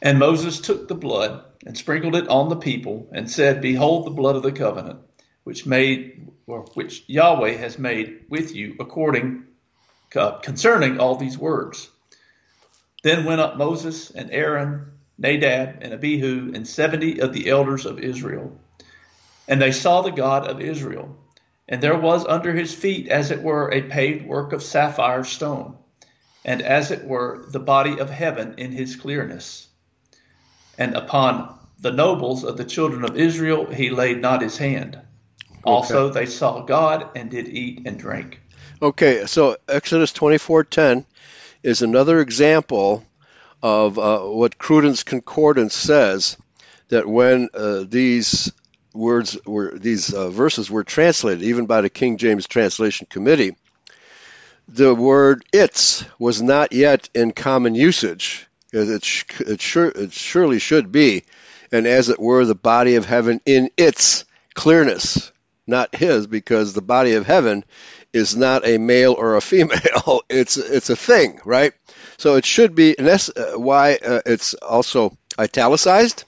[0.02, 4.10] And Moses took the blood and sprinkled it on the people, and said, Behold the
[4.10, 5.00] blood of the covenant,
[5.44, 6.28] which made
[6.74, 9.44] which Yahweh has made with you according
[10.14, 11.88] uh, concerning all these words.
[13.02, 17.98] Then went up Moses and Aaron, Nadab and Abihu, and seventy of the elders of
[17.98, 18.58] Israel.
[19.48, 21.16] And they saw the God of Israel.
[21.68, 25.76] And there was under his feet, as it were, a paved work of sapphire stone,
[26.44, 29.66] and as it were, the body of heaven in his clearness.
[30.78, 34.96] And upon the nobles of the children of Israel he laid not his hand.
[34.96, 35.60] Okay.
[35.64, 38.40] Also they saw God and did eat and drink.
[38.82, 41.04] Okay, so Exodus 24:10
[41.62, 43.04] is another example
[43.62, 46.36] of uh, what Cruden's Concordance says
[46.88, 48.52] that when uh, these
[48.92, 53.56] words were these uh, verses were translated, even by the King James Translation Committee,
[54.68, 58.46] the word "its" was not yet in common usage.
[58.74, 61.22] It, sh- it, sure, it surely should be,
[61.70, 65.30] and as it were, the body of heaven in its clearness,
[65.64, 67.64] not his, because the body of heaven
[68.12, 70.22] is not a male or a female.
[70.28, 71.72] It's it's a thing, right?
[72.16, 76.24] So it should be, and that's uh, why uh, it's also italicized.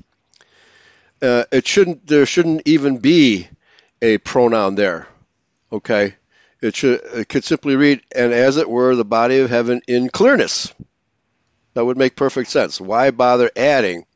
[1.20, 2.06] Uh, it shouldn't.
[2.06, 3.48] There shouldn't even be
[4.00, 5.08] a pronoun there.
[5.72, 6.14] Okay,
[6.60, 7.00] it should.
[7.14, 10.72] It could simply read, "And as it were, the body of heaven in clearness."
[11.76, 12.80] That would make perfect sense.
[12.80, 14.06] Why bother adding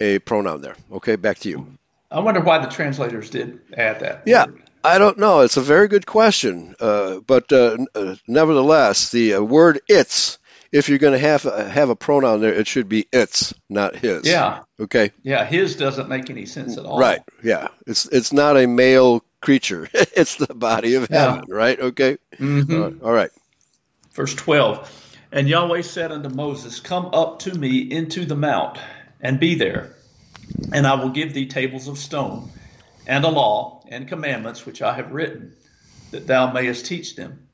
[0.00, 0.74] a pronoun there?
[0.90, 1.78] Okay, back to you.
[2.10, 4.24] I wonder why the translators did add that.
[4.26, 4.46] Yeah.
[4.82, 5.42] I don't know.
[5.42, 6.74] It's a very good question.
[6.80, 10.38] Uh, but uh, uh, nevertheless, the uh, word "its,"
[10.72, 13.94] if you're going to have uh, have a pronoun there, it should be "its," not
[13.94, 14.26] his.
[14.26, 14.64] Yeah.
[14.80, 15.12] Okay.
[15.22, 16.98] Yeah, his doesn't make any sense at all.
[16.98, 17.20] Right.
[17.44, 17.68] Yeah.
[17.86, 19.88] It's it's not a male creature.
[19.94, 21.54] it's the body of heaven, yeah.
[21.54, 21.78] right?
[21.78, 22.18] Okay.
[22.38, 23.06] Mm-hmm.
[23.06, 23.30] all right.
[24.14, 25.07] Verse 12.
[25.30, 28.78] And Yahweh said unto Moses, Come up to me into the mount,
[29.20, 29.96] and be there,
[30.72, 32.52] and I will give thee tables of stone,
[33.06, 35.54] and a law, and commandments which I have written,
[36.12, 37.48] that thou mayest teach them.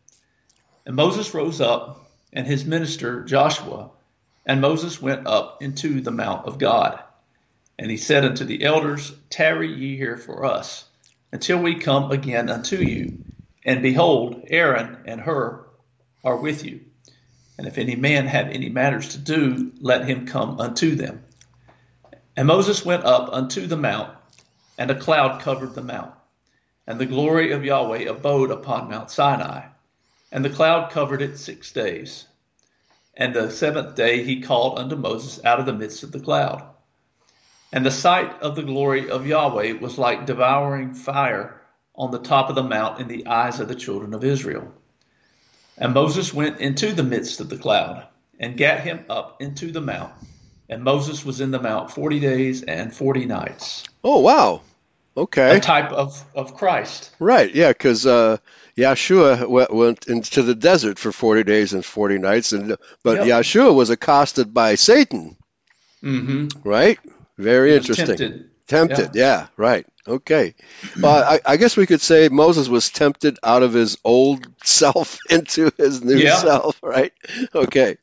[0.86, 3.90] And Moses rose up, and his minister Joshua,
[4.46, 7.02] and Moses went up into the mount of God.
[7.76, 10.84] And he said unto the elders, Tarry ye here for us,
[11.32, 13.14] until we come again unto you.
[13.64, 15.66] And behold, Aaron and Hur
[16.22, 16.82] are with you.
[17.56, 21.24] And if any man have any matters to do, let him come unto them.
[22.36, 24.16] And Moses went up unto the mount,
[24.76, 26.12] and a cloud covered the mount.
[26.86, 29.68] And the glory of Yahweh abode upon Mount Sinai.
[30.32, 32.26] And the cloud covered it six days.
[33.16, 36.62] And the seventh day he called unto Moses out of the midst of the cloud.
[37.72, 41.60] And the sight of the glory of Yahweh was like devouring fire
[41.94, 44.72] on the top of the mount in the eyes of the children of Israel.
[45.76, 48.06] And Moses went into the midst of the cloud
[48.38, 50.12] and gat him up into the mount.
[50.68, 53.84] And Moses was in the mount 40 days and 40 nights.
[54.02, 54.62] Oh, wow.
[55.16, 55.56] Okay.
[55.56, 57.10] A type of, of Christ.
[57.18, 58.38] Right, yeah, because uh,
[58.76, 63.26] Yeshua went, went, into the desert for 40 days and 40 nights, and but yep.
[63.26, 65.36] Yeshua was accosted by Satan.
[66.02, 66.68] Mm-hmm.
[66.68, 66.98] Right?
[67.38, 68.06] Very interesting.
[68.06, 68.50] Tempted.
[68.66, 69.40] Tempted, yeah.
[69.40, 69.86] yeah, right.
[70.06, 70.54] Okay.
[71.00, 75.18] Well, I, I, guess we could say Moses was tempted out of his old self
[75.30, 76.36] into his new yeah.
[76.36, 77.12] self, right?
[77.54, 77.96] Okay.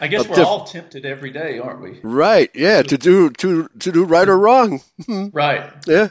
[0.00, 2.00] I guess we're all tempted every day, aren't we?
[2.02, 2.50] Right.
[2.54, 2.82] Yeah.
[2.82, 4.80] To do to to do right or wrong.
[5.08, 5.72] right.
[5.86, 6.08] Yeah.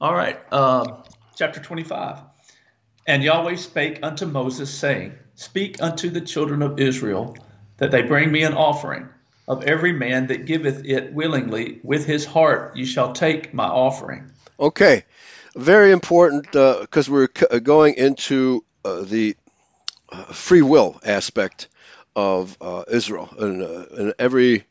[0.00, 0.38] All right.
[0.52, 1.02] Um,
[1.36, 2.20] chapter twenty-five.
[3.06, 7.36] And Yahweh spake unto Moses, saying, Speak unto the children of Israel
[7.76, 9.08] that they bring me an offering
[9.48, 14.30] of every man that giveth it willingly with his heart you shall take my offering.
[14.58, 15.04] Okay,
[15.54, 19.36] very important because uh, we're c- uh, going into uh, the
[20.10, 21.68] uh, free will aspect
[22.14, 24.64] of uh, Israel, and, uh, and, every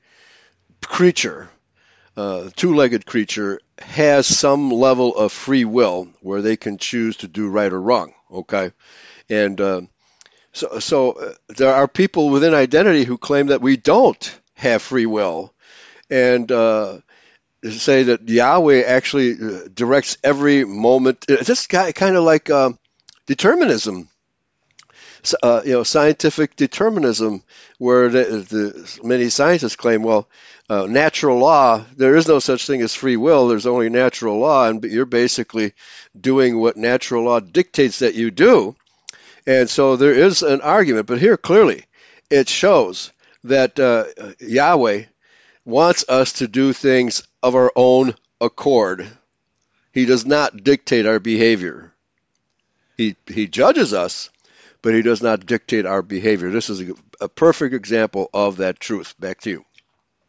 [0.84, 1.48] creature,
[2.16, 7.72] two-legged creature, has some level of free will where they can choose to do right
[7.72, 8.14] or wrong.
[8.32, 8.72] Okay,
[9.30, 9.60] and
[10.54, 15.54] so, so there are people within identity who claim that we don't have free will,
[16.10, 16.98] and uh,
[17.70, 21.26] say that Yahweh actually uh, directs every moment.
[21.28, 22.72] It's just kind of like uh,
[23.28, 24.10] determinism.
[25.42, 27.42] Uh, you know, scientific determinism,
[27.80, 30.30] where the, the many scientists claim, well,
[30.70, 33.48] uh, natural law, there is no such thing as free will.
[33.48, 35.74] There's only natural law, and you're basically
[36.20, 38.76] doing what natural law dictates that you do.
[39.48, 41.86] And so there is an argument, but here clearly
[42.30, 43.12] it shows
[43.46, 44.06] that uh,
[44.40, 45.04] Yahweh
[45.64, 49.08] wants us to do things of our own accord.
[49.92, 51.94] He does not dictate our behavior.
[52.98, 54.30] He, he judges us,
[54.82, 56.52] but he does not dictate our behavior.
[56.52, 59.16] This is a, a perfect example of that truth.
[59.20, 59.66] Back to you.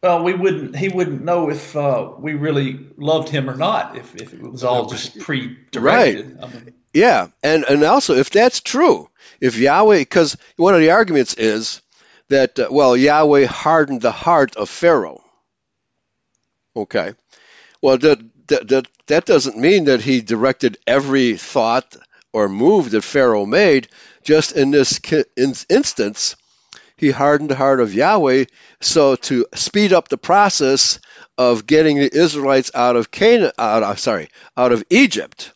[0.02, 0.76] Well, we wouldn't.
[0.76, 3.96] He wouldn't know if uh, we really loved him or not.
[3.96, 5.80] If, if it was all just pre-directed.
[5.80, 6.44] Right.
[6.44, 9.08] I mean, yeah, and and also if that's true,
[9.40, 11.82] if Yahweh, because one of the arguments is
[12.28, 15.22] that, uh, well, Yahweh hardened the heart of Pharaoh.
[16.74, 17.14] Okay.
[17.80, 18.18] Well, that,
[18.48, 21.96] that, that, that doesn't mean that he directed every thought
[22.32, 23.88] or move that Pharaoh made.
[24.22, 25.00] Just in this
[25.36, 26.36] instance,
[26.96, 28.46] he hardened the heart of Yahweh
[28.80, 30.98] so to speed up the process
[31.38, 35.52] of getting the Israelites out of Canaan, out of, sorry, out of Egypt.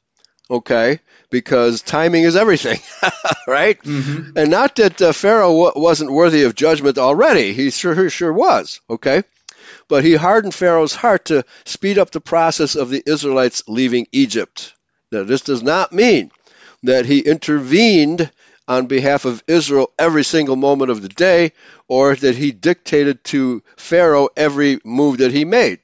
[0.50, 1.00] Okay,
[1.30, 2.80] because timing is everything,
[3.46, 3.80] right?
[3.82, 4.36] Mm-hmm.
[4.36, 8.80] And not that uh, Pharaoh w- wasn't worthy of judgment already; he sure sure was.
[8.90, 9.22] Okay,
[9.88, 14.74] but he hardened Pharaoh's heart to speed up the process of the Israelites leaving Egypt.
[15.12, 16.30] Now, this does not mean
[16.82, 18.30] that he intervened
[18.68, 21.52] on behalf of Israel every single moment of the day,
[21.88, 25.80] or that he dictated to Pharaoh every move that he made.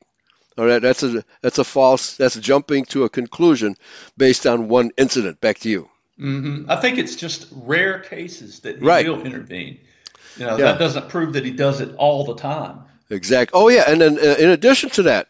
[0.59, 2.17] All right, that's a that's a false.
[2.17, 3.77] That's jumping to a conclusion
[4.17, 5.41] based on one incident.
[5.41, 5.89] Back to you.
[6.19, 6.71] Mm-hmm.
[6.71, 9.07] I think it's just rare cases that he right.
[9.07, 9.81] will intervene.
[10.39, 10.73] You know, yeah.
[10.73, 12.81] that doesn't prove that he does it all the time.
[13.11, 13.59] Exactly.
[13.59, 15.29] Oh yeah, and then uh, in addition to that,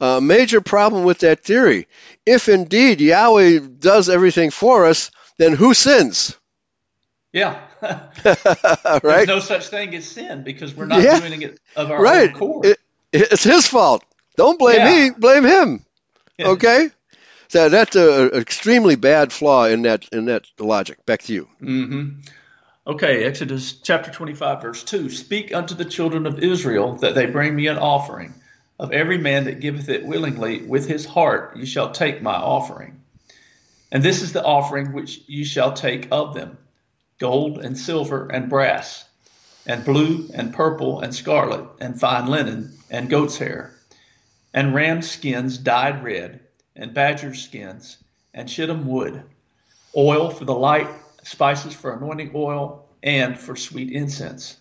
[0.00, 1.86] a uh, major problem with that theory:
[2.26, 6.36] if indeed Yahweh does everything for us, then who sins?
[7.32, 7.60] Yeah.
[7.82, 9.02] right.
[9.02, 11.18] There's no such thing as sin because we're not yeah.
[11.18, 12.30] doing it of our right.
[12.30, 12.66] own accord.
[12.66, 12.78] It,
[13.12, 14.04] it's his fault.
[14.36, 15.08] Don't blame yeah.
[15.08, 15.84] me, blame him.
[16.40, 16.90] Okay?
[17.48, 21.04] So that's an extremely bad flaw in that in that logic.
[21.06, 21.48] Back to you.
[21.62, 22.20] Mm-hmm.
[22.86, 25.08] Okay, Exodus chapter 25, verse 2.
[25.08, 28.34] Speak unto the children of Israel that they bring me an offering
[28.78, 33.00] Of every man that giveth it willingly with his heart ye shall take my offering.
[33.92, 36.58] And this is the offering which ye shall take of them
[37.18, 39.04] gold and silver and brass,
[39.66, 43.72] and blue and purple and scarlet, and fine linen, and goat's hair,
[44.54, 46.38] and ram skins dyed red,
[46.76, 47.98] and badger skins,
[48.32, 49.22] and shittim wood,
[49.96, 50.88] oil for the light,
[51.24, 54.56] spices for anointing oil, and for sweet incense,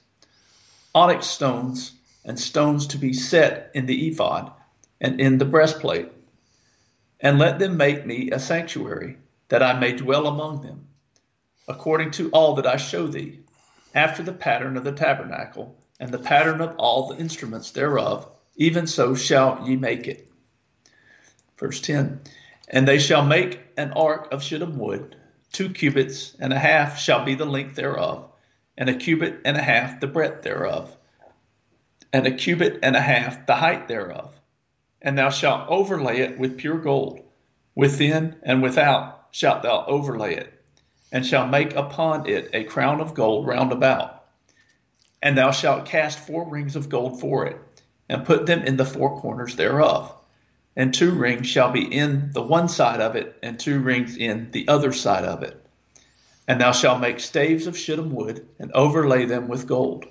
[0.96, 1.92] onyx stones,
[2.26, 4.52] and stones to be set in the ephod
[5.00, 6.12] and in the breastplate.
[7.20, 9.18] And let them make me a sanctuary,
[9.50, 10.88] that I may dwell among them,
[11.68, 13.40] according to all that I show thee,
[13.94, 18.88] after the pattern of the tabernacle, and the pattern of all the instruments thereof, even
[18.88, 20.28] so shall ye make it.
[21.58, 22.22] Verse 10
[22.68, 25.16] And they shall make an ark of shittim wood,
[25.52, 28.30] two cubits and a half shall be the length thereof,
[28.78, 30.96] and a cubit and a half the breadth thereof,
[32.12, 34.34] and a cubit and a half the height thereof.
[35.02, 37.22] And thou shalt overlay it with pure gold,
[37.76, 40.54] within and without shalt thou overlay it,
[41.12, 44.26] and shalt make upon it a crown of gold round about.
[45.22, 47.58] And thou shalt cast four rings of gold for it,
[48.10, 50.14] and put them in the four corners thereof.
[50.76, 54.52] And two rings shall be in the one side of it, and two rings in
[54.52, 55.60] the other side of it.
[56.48, 60.06] And thou shalt make staves of shittim wood, and overlay them with gold.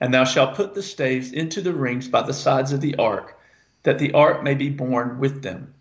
[0.00, 3.38] And thou shalt put the staves into the rings by the sides of the ark,
[3.84, 5.74] that the ark may be borne with them.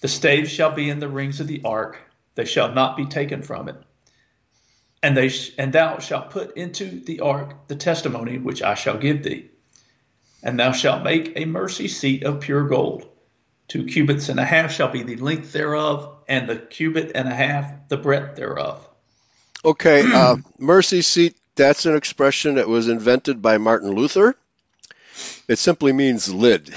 [0.00, 1.98] The staves shall be in the rings of the ark,
[2.34, 3.76] they shall not be taken from it.
[5.02, 8.98] And, they sh- and thou shalt put into the ark the testimony which I shall
[8.98, 9.50] give thee.
[10.42, 13.08] And thou shalt make a mercy seat of pure gold.
[13.68, 17.34] Two cubits and a half shall be the length thereof, and the cubit and a
[17.34, 18.86] half the breadth thereof.
[19.64, 24.34] Okay, uh, mercy seat, that's an expression that was invented by Martin Luther.
[25.48, 26.72] It simply means lid.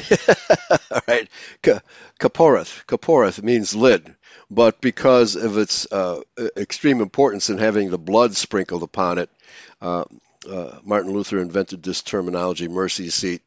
[0.91, 1.29] All right,
[1.63, 4.13] kaporeth, kaporeth means lid.
[4.51, 6.21] But because of its uh,
[6.55, 9.29] extreme importance in having the blood sprinkled upon it,
[9.81, 10.05] uh,
[10.49, 13.41] uh, Martin Luther invented this terminology, mercy seat.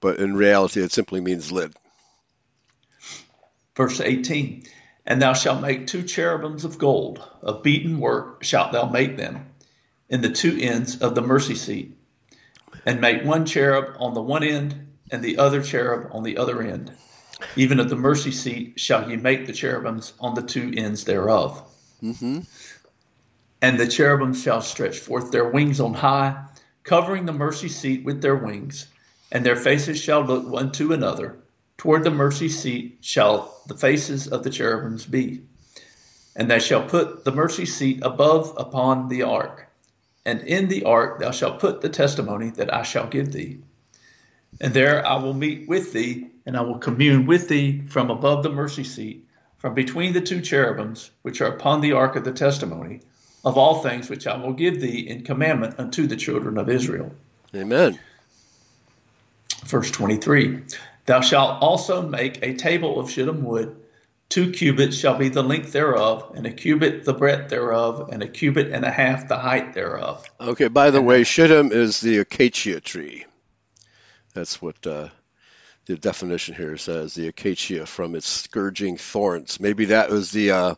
[0.00, 1.72] But in reality, it simply means lid.
[3.76, 4.64] Verse 18
[5.06, 9.46] And thou shalt make two cherubims of gold, of beaten work shalt thou make them,
[10.08, 11.96] in the two ends of the mercy seat,
[12.84, 16.62] and make one cherub on the one end, and the other cherub on the other
[16.62, 16.92] end.
[17.56, 21.62] Even of the mercy seat shall ye make the cherubims on the two ends thereof.
[22.02, 22.40] Mm-hmm.
[23.60, 26.44] And the cherubims shall stretch forth their wings on high,
[26.82, 28.86] covering the mercy seat with their wings,
[29.32, 31.42] and their faces shall look one to another
[31.82, 35.42] Toward the mercy seat shall the faces of the cherubims be.
[36.36, 39.68] And they shall put the mercy seat above upon the ark.
[40.24, 43.58] And in the ark thou shalt put the testimony that I shall give thee.
[44.60, 48.44] And there I will meet with thee, and I will commune with thee from above
[48.44, 49.26] the mercy seat,
[49.58, 53.00] from between the two cherubims which are upon the ark of the testimony,
[53.44, 57.12] of all things which I will give thee in commandment unto the children of Israel.
[57.56, 57.98] Amen.
[59.64, 60.62] Verse 23
[61.06, 63.76] Thou shalt also make a table of shittim wood.
[64.28, 68.28] Two cubits shall be the length thereof, and a cubit the breadth thereof, and a
[68.28, 70.24] cubit and a half the height thereof.
[70.40, 73.26] Okay, by the and way, shittim is the acacia tree.
[74.32, 75.08] That's what uh,
[75.84, 79.60] the definition here says the acacia from its scourging thorns.
[79.60, 80.50] Maybe that was the.
[80.52, 80.74] Uh,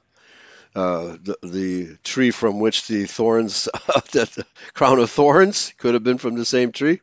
[0.77, 3.64] uh, the, the tree from which the thorns,
[4.11, 7.01] the crown of thorns, could have been from the same tree.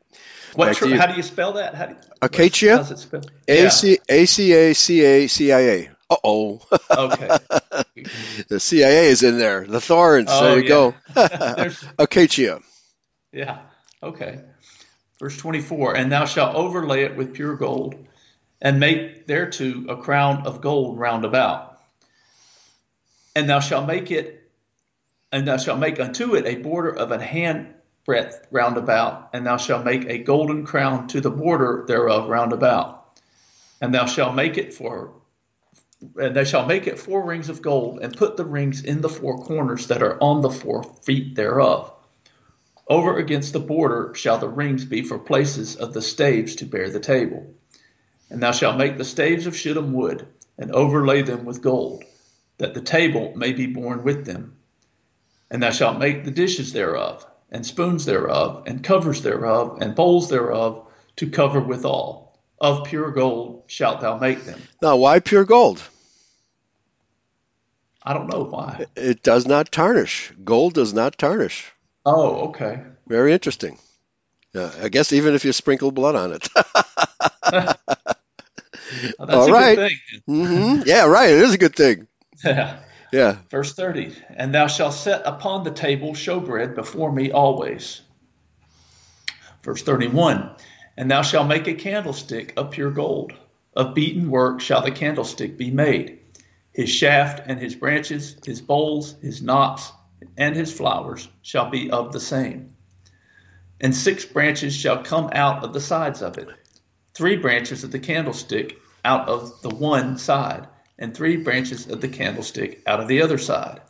[0.53, 1.75] What tree, how do you spell that?
[1.75, 2.77] How do, Acacia.
[2.77, 3.31] How's it spelled?
[3.47, 5.89] A C A C A C A C I A.
[6.09, 6.61] Uh oh.
[6.89, 7.27] Okay.
[8.49, 9.65] the CIA is in there.
[9.65, 10.27] The thorns.
[10.29, 10.69] Oh, there you yeah.
[11.69, 11.75] go.
[11.97, 12.59] Acacia.
[13.31, 13.59] Yeah.
[14.03, 14.41] Okay.
[15.19, 17.95] Verse 24 And thou shalt overlay it with pure gold,
[18.61, 21.79] and make thereto a crown of gold round about.
[23.33, 24.51] And thou shalt make it,
[25.31, 27.73] and thou shalt make unto it a border of an hand
[28.05, 32.53] breadth round about, and thou shalt make a golden crown to the border thereof round
[32.53, 33.19] about.
[33.79, 35.13] And thou shalt make it for
[36.17, 39.09] and they shall make it four rings of gold, and put the rings in the
[39.09, 41.93] four corners that are on the four feet thereof.
[42.87, 46.89] Over against the border shall the rings be for places of the staves to bear
[46.89, 47.53] the table.
[48.29, 50.27] And thou shalt make the staves of shittim wood,
[50.57, 52.03] and overlay them with gold,
[52.57, 54.55] that the table may be borne with them.
[55.51, 60.29] And thou shalt make the dishes thereof, and spoons thereof, and covers thereof, and bowls
[60.29, 60.87] thereof,
[61.17, 62.39] to cover withal.
[62.59, 64.61] Of pure gold shalt thou make them.
[64.81, 65.81] Now, why pure gold?
[68.03, 68.85] I don't know why.
[68.95, 70.31] It does not tarnish.
[70.43, 71.71] Gold does not tarnish.
[72.05, 72.81] Oh, okay.
[73.07, 73.77] Very interesting.
[74.53, 76.47] Yeah, I guess even if you sprinkle blood on it.
[77.51, 77.77] that's
[79.33, 79.75] All a right.
[79.75, 79.97] good thing.
[80.29, 80.81] Mm-hmm.
[80.85, 81.29] Yeah, right.
[81.29, 82.07] It is a good thing.
[82.43, 82.79] Yeah.
[83.11, 83.37] Yeah.
[83.49, 88.01] Verse 30 And thou shalt set upon the table showbread before me always.
[89.63, 90.49] Verse 31
[90.97, 93.33] And thou shalt make a candlestick of pure gold.
[93.73, 96.19] Of beaten work shall the candlestick be made.
[96.73, 99.91] His shaft and his branches, his bowls, his knops,
[100.37, 102.75] and his flowers shall be of the same.
[103.79, 106.49] And six branches shall come out of the sides of it,
[107.13, 110.67] three branches of the candlestick out of the one side,
[111.01, 113.81] and three branches of the candlestick out of the other side.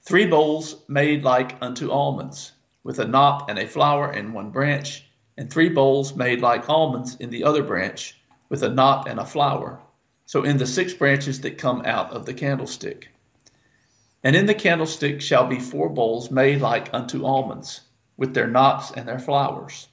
[0.00, 2.50] Three bowls made like unto almonds,
[2.82, 7.16] with a knop and a flower in one branch, and three bowls made like almonds
[7.16, 8.18] in the other branch,
[8.48, 9.80] with a knop and a flower.
[10.24, 13.10] So in the six branches that come out of the candlestick.
[14.24, 17.82] And in the candlestick shall be four bowls made like unto almonds,
[18.16, 19.88] with their knops and their flowers.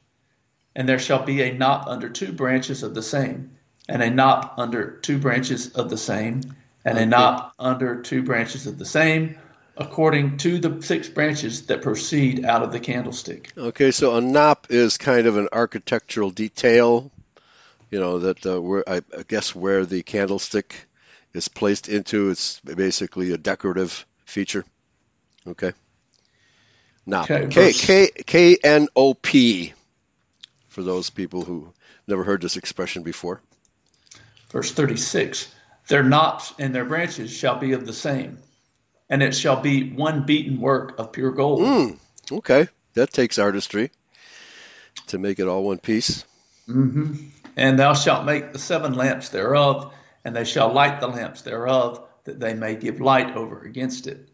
[0.76, 3.58] And there shall be a knop under two branches of the same
[3.90, 6.42] and a knop under two branches of the same,
[6.86, 7.04] and okay.
[7.04, 9.36] a knop under two branches of the same,
[9.76, 13.52] according to the six branches that proceed out of the candlestick.
[13.58, 17.12] Okay, so a knop is kind of an architectural detail,
[17.90, 20.76] you know, that uh, where I, I guess where the candlestick
[21.34, 22.30] is placed into.
[22.30, 24.66] It's basically a decorative feature.
[25.48, 25.74] Okay.
[27.08, 27.24] Knop.
[27.24, 29.74] Okay, K K K N O P.
[30.68, 31.74] For those people who
[32.06, 33.42] never heard this expression before.
[34.50, 35.54] Verse 36
[35.88, 38.40] Their knops and their branches shall be of the same,
[39.10, 41.62] and it shall be one beaten work of pure gold.
[41.62, 42.00] Mm,
[42.32, 43.92] okay, that takes artistry
[45.08, 46.24] to make it all one piece.
[46.68, 47.28] Mm-hmm.
[47.56, 49.94] And thou shalt make the seven lamps thereof,
[50.24, 54.30] and they shall light the lamps thereof, that they may give light over against it.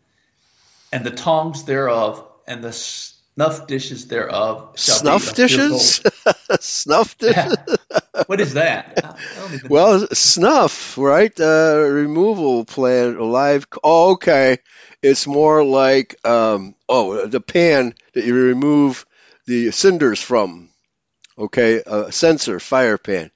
[0.92, 6.02] And the tongs thereof, and the snuff dishes thereof shall snuff be dishes
[6.60, 7.56] snuff dishes
[8.28, 9.18] what is that?
[9.70, 11.38] Well snuff right?
[11.40, 14.58] Uh, removal plant live oh, okay.
[15.02, 19.06] It's more like um, oh the pan that you remove
[19.46, 20.70] the cinders from
[21.38, 21.82] okay?
[21.86, 23.32] A censer, fire pan.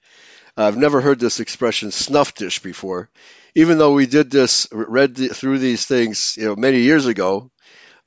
[0.58, 3.10] I've never heard this expression snuff dish before.
[3.56, 7.52] Even though we did this read the, through these things you know many years ago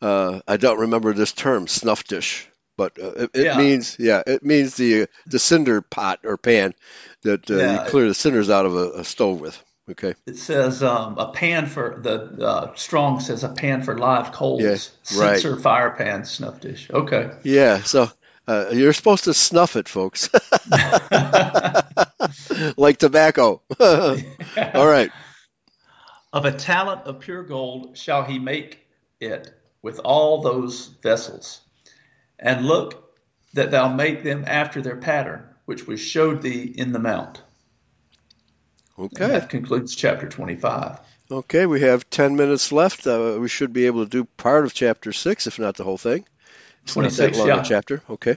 [0.03, 2.49] uh, I don't remember this term, snuff dish,
[2.83, 3.59] but uh, it, it yeah.
[3.59, 6.75] means yeah, it means the the cinder pot or pan
[7.23, 7.85] that uh, yeah.
[7.85, 9.63] you clear the cinders out of a, a stove with.
[9.89, 10.15] Okay.
[10.27, 14.63] It says um, a pan for the uh, strong says a pan for live coals.
[14.63, 15.41] Yeah, right.
[15.41, 16.91] Censer fire pan snuff dish.
[16.91, 17.31] Okay.
[17.45, 17.83] Yeah.
[17.83, 18.11] So
[18.49, 20.29] uh, you're supposed to snuff it, folks.
[22.77, 23.63] like tobacco.
[23.81, 25.13] All right.
[26.33, 28.81] Of a talent of pure gold shall he make
[29.21, 29.53] it,
[29.83, 31.61] with all those vessels,
[32.43, 33.15] and look
[33.55, 37.41] that thou make them after their pattern, which was showed thee in the mount.
[38.99, 39.25] Okay.
[39.25, 40.99] And that concludes chapter 25.
[41.31, 43.07] Okay, we have 10 minutes left.
[43.07, 45.97] Uh, we should be able to do part of chapter 6, if not the whole
[45.97, 46.27] thing.
[46.83, 47.63] It's 26, not that long yeah.
[47.63, 48.03] chapter.
[48.11, 48.37] Okay.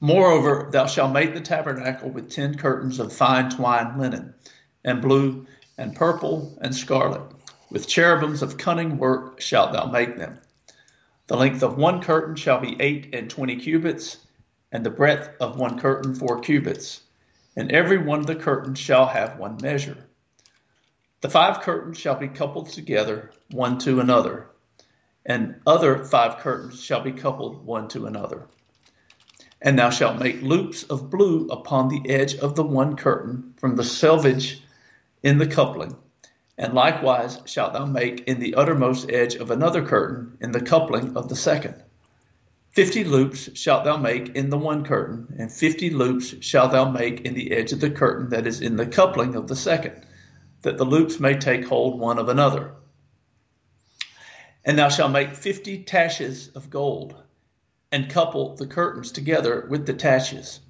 [0.00, 4.34] Moreover, thou shalt make the tabernacle with ten curtains of fine twined linen,
[4.84, 5.46] and blue,
[5.76, 7.22] and purple, and scarlet,
[7.68, 10.38] with cherubims of cunning work shalt thou make them.
[11.28, 14.16] The length of one curtain shall be eight and twenty cubits,
[14.72, 17.02] and the breadth of one curtain four cubits.
[17.54, 20.08] And every one of the curtains shall have one measure.
[21.20, 24.46] The five curtains shall be coupled together, one to another,
[25.26, 28.46] and other five curtains shall be coupled one to another.
[29.60, 33.76] And thou shalt make loops of blue upon the edge of the one curtain from
[33.76, 34.62] the selvage
[35.22, 35.94] in the coupling
[36.58, 41.16] and likewise shalt thou make in the uttermost edge of another curtain in the coupling
[41.16, 41.80] of the second.
[42.72, 47.20] Fifty loops shalt thou make in the one curtain, and fifty loops shalt thou make
[47.20, 50.04] in the edge of the curtain that is in the coupling of the second,
[50.62, 52.72] that the loops may take hold one of another.
[54.64, 57.14] And thou shalt make fifty taches of gold,
[57.92, 60.60] and couple the curtains together with the taches,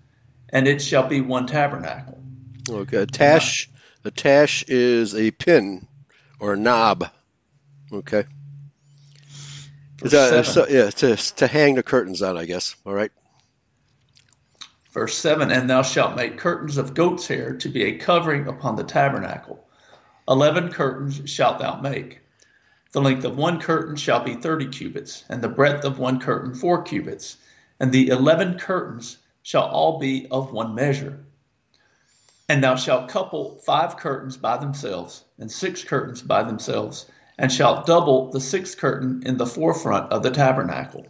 [0.51, 2.22] and it shall be one tabernacle.
[2.70, 3.68] Okay, tash
[4.09, 5.86] a tash is a pin
[6.40, 7.09] or a knob.
[7.92, 8.24] Okay.
[10.00, 12.74] That, so, yeah, to, to hang the curtains on, I guess.
[12.86, 13.11] All right.
[14.92, 18.76] Verse 7 And thou shalt make curtains of goat's hair to be a covering upon
[18.76, 19.64] the tabernacle.
[20.28, 22.20] Eleven curtains shalt thou make.
[22.92, 26.54] The length of one curtain shall be thirty cubits, and the breadth of one curtain
[26.54, 27.36] four cubits.
[27.80, 31.24] And the eleven curtains shall all be of one measure.
[32.49, 37.05] And thou shalt couple five curtains by themselves, and six curtains by themselves,
[37.38, 41.07] and shalt double the sixth curtain in the forefront of the tabernacle.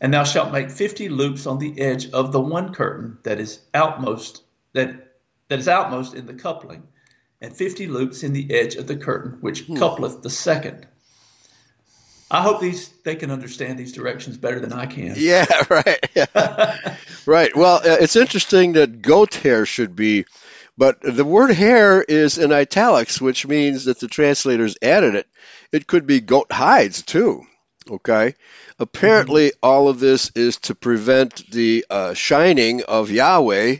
[0.00, 3.60] And thou shalt make fifty loops on the edge of the one curtain that is
[3.74, 4.42] outmost,
[4.72, 5.16] that
[5.48, 6.84] that is outmost in the coupling,
[7.42, 9.76] and fifty loops in the edge of the curtain which hmm.
[9.76, 10.86] coupleth the second.
[12.30, 15.14] I hope these they can understand these directions better than I can.
[15.16, 16.96] Yeah, right.
[17.26, 17.56] right.
[17.56, 20.26] Well, uh, it's interesting that goat hair should be,
[20.76, 25.26] but the word hair is in italics, which means that the translators added it.
[25.72, 27.44] It could be goat hides too.
[27.90, 28.34] Okay.
[28.78, 29.58] Apparently, mm-hmm.
[29.62, 33.76] all of this is to prevent the uh, shining of Yahweh,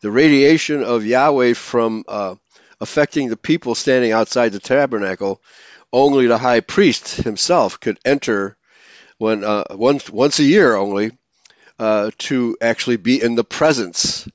[0.00, 2.34] the radiation of Yahweh from uh,
[2.80, 5.40] affecting the people standing outside the tabernacle
[5.92, 8.56] only the high priest himself could enter
[9.18, 11.12] when uh, once once a year only
[11.78, 14.28] uh, to actually be in the presence,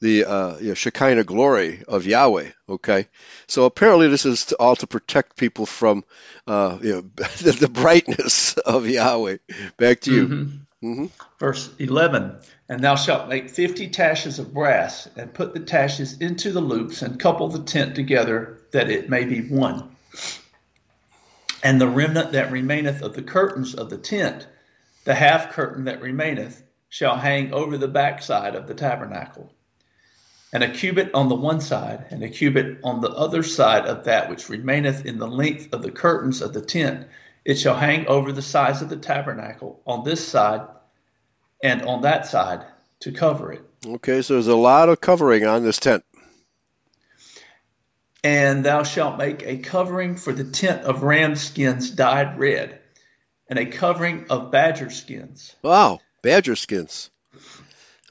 [0.00, 2.50] the uh, you know, Shekinah glory of Yahweh.
[2.68, 3.08] Okay,
[3.46, 6.04] so apparently this is to, all to protect people from
[6.46, 7.00] uh, you know
[7.40, 9.38] the, the, brightness of Yahweh.
[9.76, 10.28] Back to you.
[10.28, 10.56] Mm-hmm.
[10.80, 11.06] Mm-hmm.
[11.40, 12.36] Verse 11
[12.68, 17.02] And thou shalt make fifty taches of brass, and put the taches into the loops,
[17.02, 19.96] and couple the tent together, that it may be one.
[21.62, 24.46] And the remnant that remaineth of the curtains of the tent,
[25.04, 29.52] the half curtain that remaineth, shall hang over the backside of the tabernacle.
[30.52, 34.04] And a cubit on the one side, and a cubit on the other side of
[34.04, 37.06] that which remaineth in the length of the curtains of the tent,
[37.44, 40.62] it shall hang over the sides of the tabernacle on this side
[41.62, 42.64] and on that side
[43.00, 43.62] to cover it.
[43.86, 46.04] Okay, so there's a lot of covering on this tent.
[48.28, 52.78] And thou shalt make a covering for the tent of ram skins dyed red,
[53.48, 55.56] and a covering of badger skins.
[55.62, 57.08] Wow, badger skins.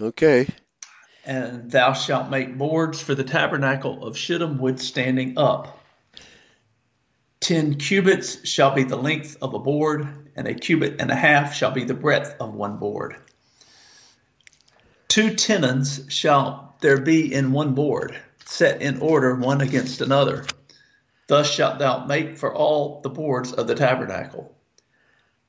[0.01, 0.47] Okay.
[1.23, 5.77] And thou shalt make boards for the tabernacle of shittim wood standing up.
[7.39, 11.53] Ten cubits shall be the length of a board, and a cubit and a half
[11.53, 13.17] shall be the breadth of one board.
[15.09, 20.45] Two tenons shall there be in one board set in order one against another.
[21.27, 24.55] Thus shalt thou make for all the boards of the tabernacle.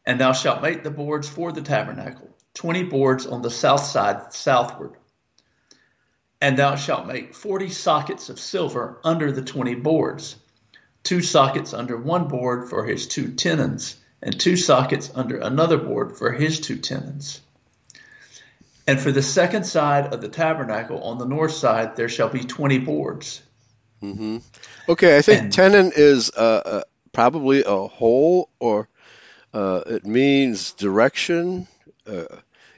[0.04, 4.32] And thou shalt make the boards for the tabernacle, twenty boards on the south side
[4.32, 4.94] southward.
[6.40, 10.36] And thou shalt make forty sockets of silver under the twenty boards,
[11.02, 16.16] two sockets under one board for his two tenons, and two sockets under another board
[16.16, 17.40] for his two tenons.
[18.88, 22.40] And for the second side of the tabernacle on the north side, there shall be
[22.40, 23.42] 20 boards.
[24.02, 24.38] Mm-hmm.
[24.88, 26.82] Okay, I think and, tenon is uh, uh,
[27.12, 28.88] probably a hole, or
[29.52, 31.68] uh, it means direction,
[32.06, 32.24] uh,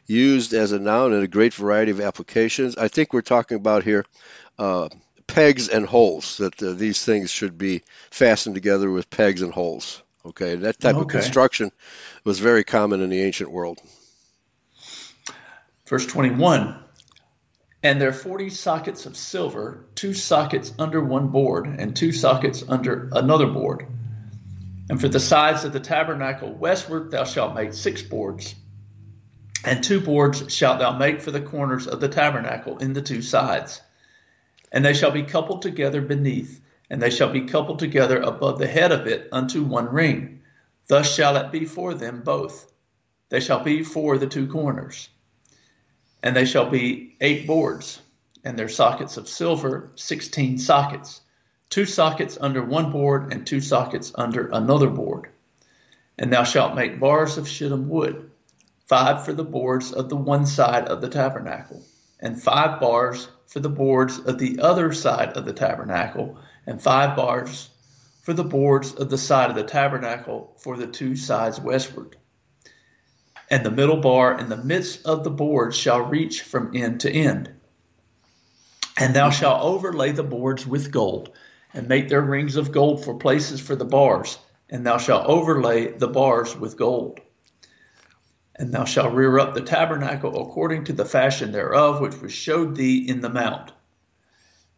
[0.07, 2.77] used as a noun in a great variety of applications.
[2.77, 4.05] I think we're talking about here
[4.59, 4.89] uh,
[5.29, 10.03] pegs and holes, that uh, these things should be fastened together with pegs and holes.
[10.27, 11.03] Okay, that type okay.
[11.03, 11.71] of construction
[12.25, 13.81] was very common in the ancient world.
[15.91, 16.77] Verse 21
[17.83, 22.63] And there are 40 sockets of silver, two sockets under one board, and two sockets
[22.69, 23.87] under another board.
[24.89, 28.55] And for the sides of the tabernacle westward, thou shalt make six boards.
[29.65, 33.21] And two boards shalt thou make for the corners of the tabernacle in the two
[33.21, 33.83] sides.
[34.71, 38.69] And they shall be coupled together beneath, and they shall be coupled together above the
[38.69, 40.43] head of it unto one ring.
[40.87, 42.73] Thus shall it be for them both.
[43.29, 45.09] They shall be for the two corners.
[46.23, 48.01] And they shall be eight boards,
[48.45, 51.21] and their sockets of silver, sixteen sockets,
[51.71, 55.29] two sockets under one board, and two sockets under another board.
[56.19, 58.31] And thou shalt make bars of shittim wood,
[58.87, 61.83] five for the boards of the one side of the tabernacle,
[62.19, 67.17] and five bars for the boards of the other side of the tabernacle, and five
[67.17, 67.71] bars
[68.23, 72.17] for the boards of the side of the tabernacle for the two sides westward
[73.51, 77.11] and the middle bar in the midst of the boards shall reach from end to
[77.11, 77.51] end.
[78.97, 81.31] And thou shalt overlay the boards with gold,
[81.75, 84.39] and make their rings of gold for places for the bars,
[84.69, 87.21] and thou shalt overlay the bars with gold.
[88.55, 92.77] And thou shalt rear up the tabernacle according to the fashion thereof, which was showed
[92.77, 93.73] thee in the mount.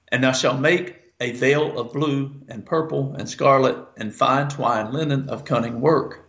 [0.08, 4.94] And thou shalt make a veil of blue and purple and scarlet and fine twined
[4.94, 6.21] linen of cunning work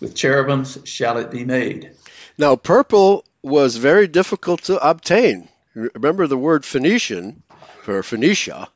[0.00, 1.92] with cherubims shall it be made.
[2.36, 5.48] Now, purple was very difficult to obtain.
[5.74, 7.42] Remember the word Phoenician,
[7.82, 8.68] for Phoenicia,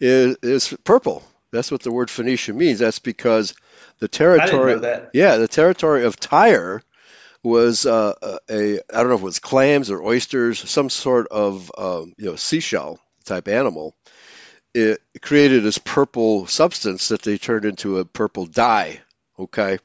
[0.00, 1.22] is, is purple.
[1.50, 2.78] That's what the word Phoenicia means.
[2.78, 3.54] That's because
[3.98, 4.80] the territory,
[5.12, 6.82] yeah, the territory of Tyre
[7.42, 11.70] was uh, a I don't know if it was clams or oysters, some sort of
[11.76, 13.94] um, you know seashell type animal.
[14.74, 19.00] It created this purple substance that they turned into a purple dye.
[19.38, 19.78] Okay,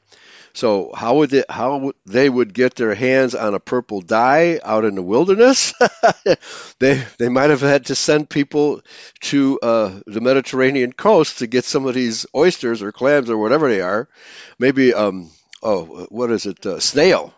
[0.54, 4.84] So how would they, how they would get their hands on a purple dye out
[4.84, 5.74] in the wilderness?
[6.78, 8.80] they they might have had to send people
[9.22, 13.68] to uh, the Mediterranean coast to get some of these oysters or clams or whatever
[13.68, 14.08] they are.
[14.60, 15.28] Maybe um
[15.60, 17.34] oh what is it uh, snail,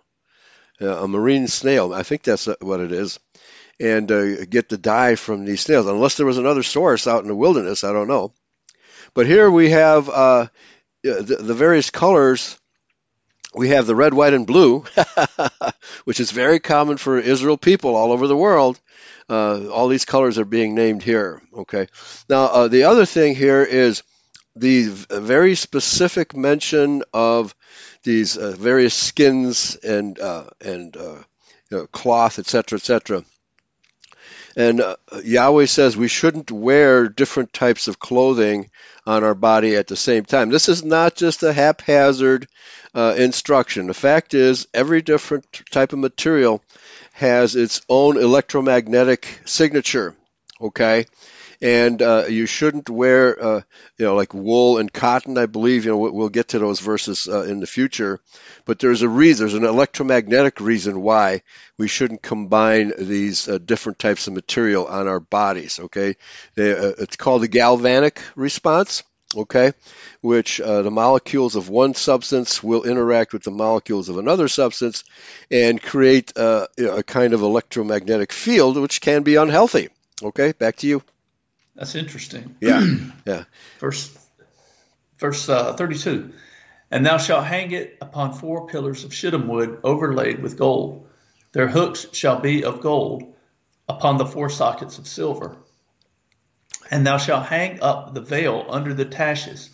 [0.79, 1.95] a marine snail.
[1.95, 3.19] I think that's what it is.
[3.81, 7.29] And uh, get the dye from these snails, unless there was another source out in
[7.29, 7.83] the wilderness.
[7.83, 8.35] I don't know.
[9.15, 10.49] But here we have uh,
[11.03, 12.59] the, the various colors
[13.57, 14.85] we have the red, white, and blue,
[16.05, 18.79] which is very common for Israel people all over the world.
[19.29, 21.43] Uh, all these colors are being named here.
[21.57, 21.89] Okay.
[22.29, 24.03] Now, uh, the other thing here is
[24.55, 27.55] the very specific mention of
[28.03, 31.23] these uh, various skins and uh, and uh,
[31.71, 33.25] you know, cloth, etc., etc.
[34.57, 38.71] And uh, Yahweh says we shouldn't wear different types of clothing
[39.07, 40.49] on our body at the same time.
[40.49, 42.49] This is not just a haphazard
[42.95, 43.87] uh, instruction.
[43.87, 46.63] The fact is, every different type of material
[47.13, 50.15] has its own electromagnetic signature.
[50.59, 51.05] Okay,
[51.61, 53.61] and uh, you shouldn't wear, uh,
[53.99, 55.39] you know, like wool and cotton.
[55.39, 58.21] I believe you know we'll get to those verses uh, in the future,
[58.65, 59.47] but there's a reason.
[59.47, 61.43] There's an electromagnetic reason why
[61.79, 65.81] we shouldn't combine these uh, different types of material on our bodies.
[65.81, 66.17] Okay,
[66.55, 69.03] they, uh, it's called the galvanic response
[69.35, 69.73] okay,
[70.21, 75.05] which uh, the molecules of one substance will interact with the molecules of another substance
[75.51, 79.89] and create uh, a kind of electromagnetic field, which can be unhealthy.
[80.23, 81.03] Okay, back to you.
[81.77, 82.57] That's interesting.
[82.61, 82.85] Yeah,
[83.27, 83.45] yeah.
[83.79, 84.17] Verse,
[85.19, 86.33] verse uh, 32.
[86.91, 91.09] And thou shalt hang it upon four pillars of shittim wood overlaid with gold.
[91.53, 93.35] Their hooks shall be of gold
[93.89, 95.57] upon the four sockets of silver.
[96.91, 99.71] And thou shalt hang up the veil under the taches,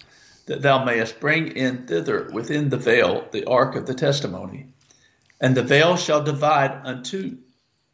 [0.47, 4.69] that thou mayest bring in thither within the veil the ark of the testimony.
[5.41, 7.37] And the veil shall divide unto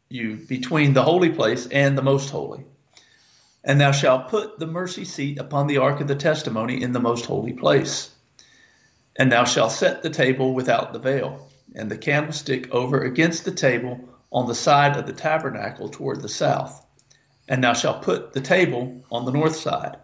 [0.09, 2.65] you between the holy place and the most holy.
[3.63, 6.99] And thou shalt put the mercy seat upon the ark of the testimony in the
[6.99, 8.09] most holy place.
[9.15, 13.51] And thou shalt set the table without the veil, and the candlestick over against the
[13.51, 13.99] table
[14.31, 16.85] on the side of the tabernacle toward the south
[17.49, 19.97] and thou shalt put the table on the north side.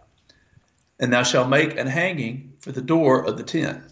[0.99, 3.83] And thou shalt make an hanging for the door of the tent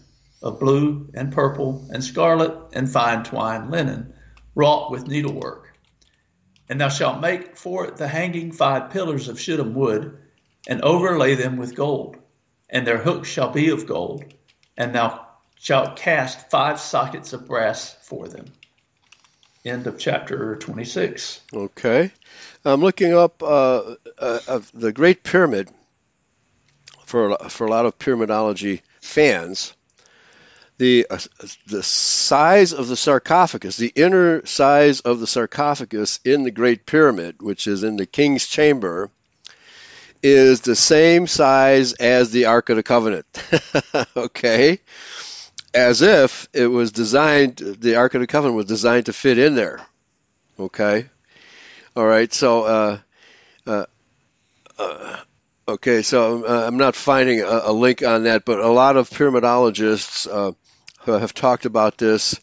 [0.42, 4.12] of blue and purple and scarlet and fine twined linen,
[4.54, 5.73] wrought with needlework.
[6.68, 10.18] And thou shalt make for it the hanging five pillars of shittim wood,
[10.66, 12.16] and overlay them with gold,
[12.70, 14.24] and their hooks shall be of gold,
[14.76, 15.26] and thou
[15.58, 18.46] shalt cast five sockets of brass for them.
[19.64, 21.40] End of chapter 26.
[21.54, 22.10] Okay.
[22.64, 25.70] I'm looking up uh, uh, the Great Pyramid
[27.06, 29.74] for for a lot of pyramidology fans.
[30.78, 31.18] The uh,
[31.66, 37.40] the size of the sarcophagus, the inner size of the sarcophagus in the Great Pyramid,
[37.40, 39.08] which is in the King's Chamber,
[40.22, 43.26] is the same size as the Ark of the Covenant.
[44.16, 44.80] okay,
[45.72, 49.54] as if it was designed, the Ark of the Covenant was designed to fit in
[49.54, 49.80] there.
[50.58, 51.06] Okay,
[51.94, 52.98] all right, so uh,
[53.66, 53.86] uh,
[54.78, 55.16] uh,
[55.68, 59.10] okay, so uh, I'm not finding a, a, link on that, but a lot of
[59.10, 60.52] pyramidologists uh,
[61.06, 62.40] have talked about this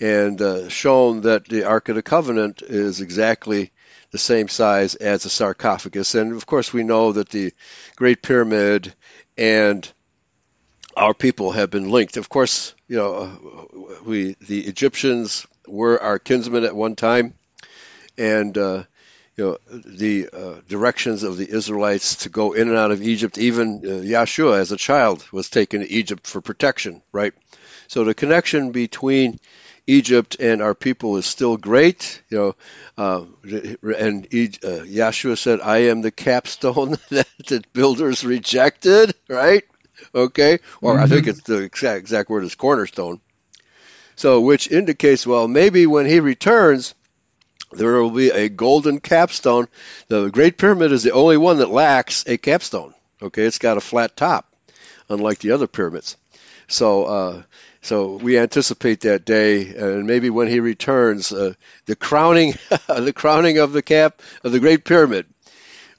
[0.00, 3.72] and uh, shown that the Ark of the Covenant is exactly
[4.10, 7.52] the same size as a sarcophagus, and of course we know that the
[7.96, 8.94] Great Pyramid
[9.36, 9.90] and
[10.96, 12.16] our people have been linked.
[12.16, 17.34] Of course, you know, we the Egyptians were our kinsmen at one time,
[18.16, 18.84] and uh,
[19.36, 23.36] you know, the uh, directions of the Israelites to go in and out of Egypt.
[23.38, 27.34] Even uh, as a child, was taken to Egypt for protection, right?
[27.88, 29.38] So the connection between
[29.86, 32.56] Egypt and our people is still great, you know.
[32.96, 39.64] Uh, and uh, Yeshua said, "I am the capstone that the builders rejected," right?
[40.14, 41.02] Okay, or mm-hmm.
[41.02, 41.30] I think mm-hmm.
[41.30, 43.20] it's the exact exact word is cornerstone.
[44.16, 46.94] So, which indicates, well, maybe when he returns
[47.72, 49.68] there will be a golden capstone.
[50.08, 52.94] The Great Pyramid is the only one that lacks a capstone.
[53.22, 54.52] Okay, it's got a flat top,
[55.08, 56.16] unlike the other pyramids.
[56.68, 57.42] So, uh,
[57.84, 61.52] so we anticipate that day, and maybe when he returns, uh,
[61.84, 62.54] the crowning,
[62.88, 65.26] the crowning of the cap of the Great Pyramid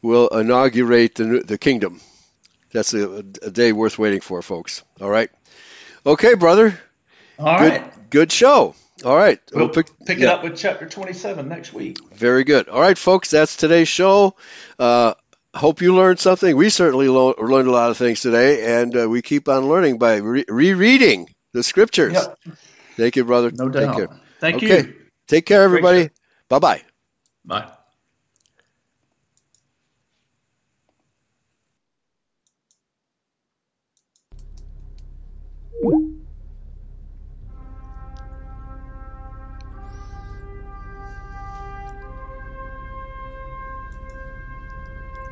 [0.02, 2.02] will inaugurate the the kingdom.
[2.72, 4.84] That's a, a day worth waiting for, folks.
[5.00, 5.30] All right.
[6.06, 6.78] Okay, brother.
[7.38, 8.10] All good, right.
[8.10, 8.74] good show.
[9.04, 9.40] All right.
[9.54, 10.26] We'll, pick, pick yeah.
[10.26, 11.98] it up with chapter 27 next week.
[12.14, 12.68] Very good.
[12.68, 14.36] All right, folks, that's today's show.
[14.80, 15.14] Uh,
[15.54, 16.56] hope you learned something.
[16.56, 19.98] We certainly lo- learned a lot of things today, and uh, we keep on learning
[19.98, 22.14] by re- rereading the scriptures.
[22.14, 22.38] Yep.
[22.98, 23.50] Thank you, brother.
[23.52, 23.98] No Take doubt.
[23.98, 24.10] care.
[24.40, 24.84] Thank Okay.
[24.84, 24.94] you.
[25.28, 26.10] Take care, everybody.
[26.50, 26.82] Bye bye.
[27.46, 27.72] Bye.
[35.82, 36.15] you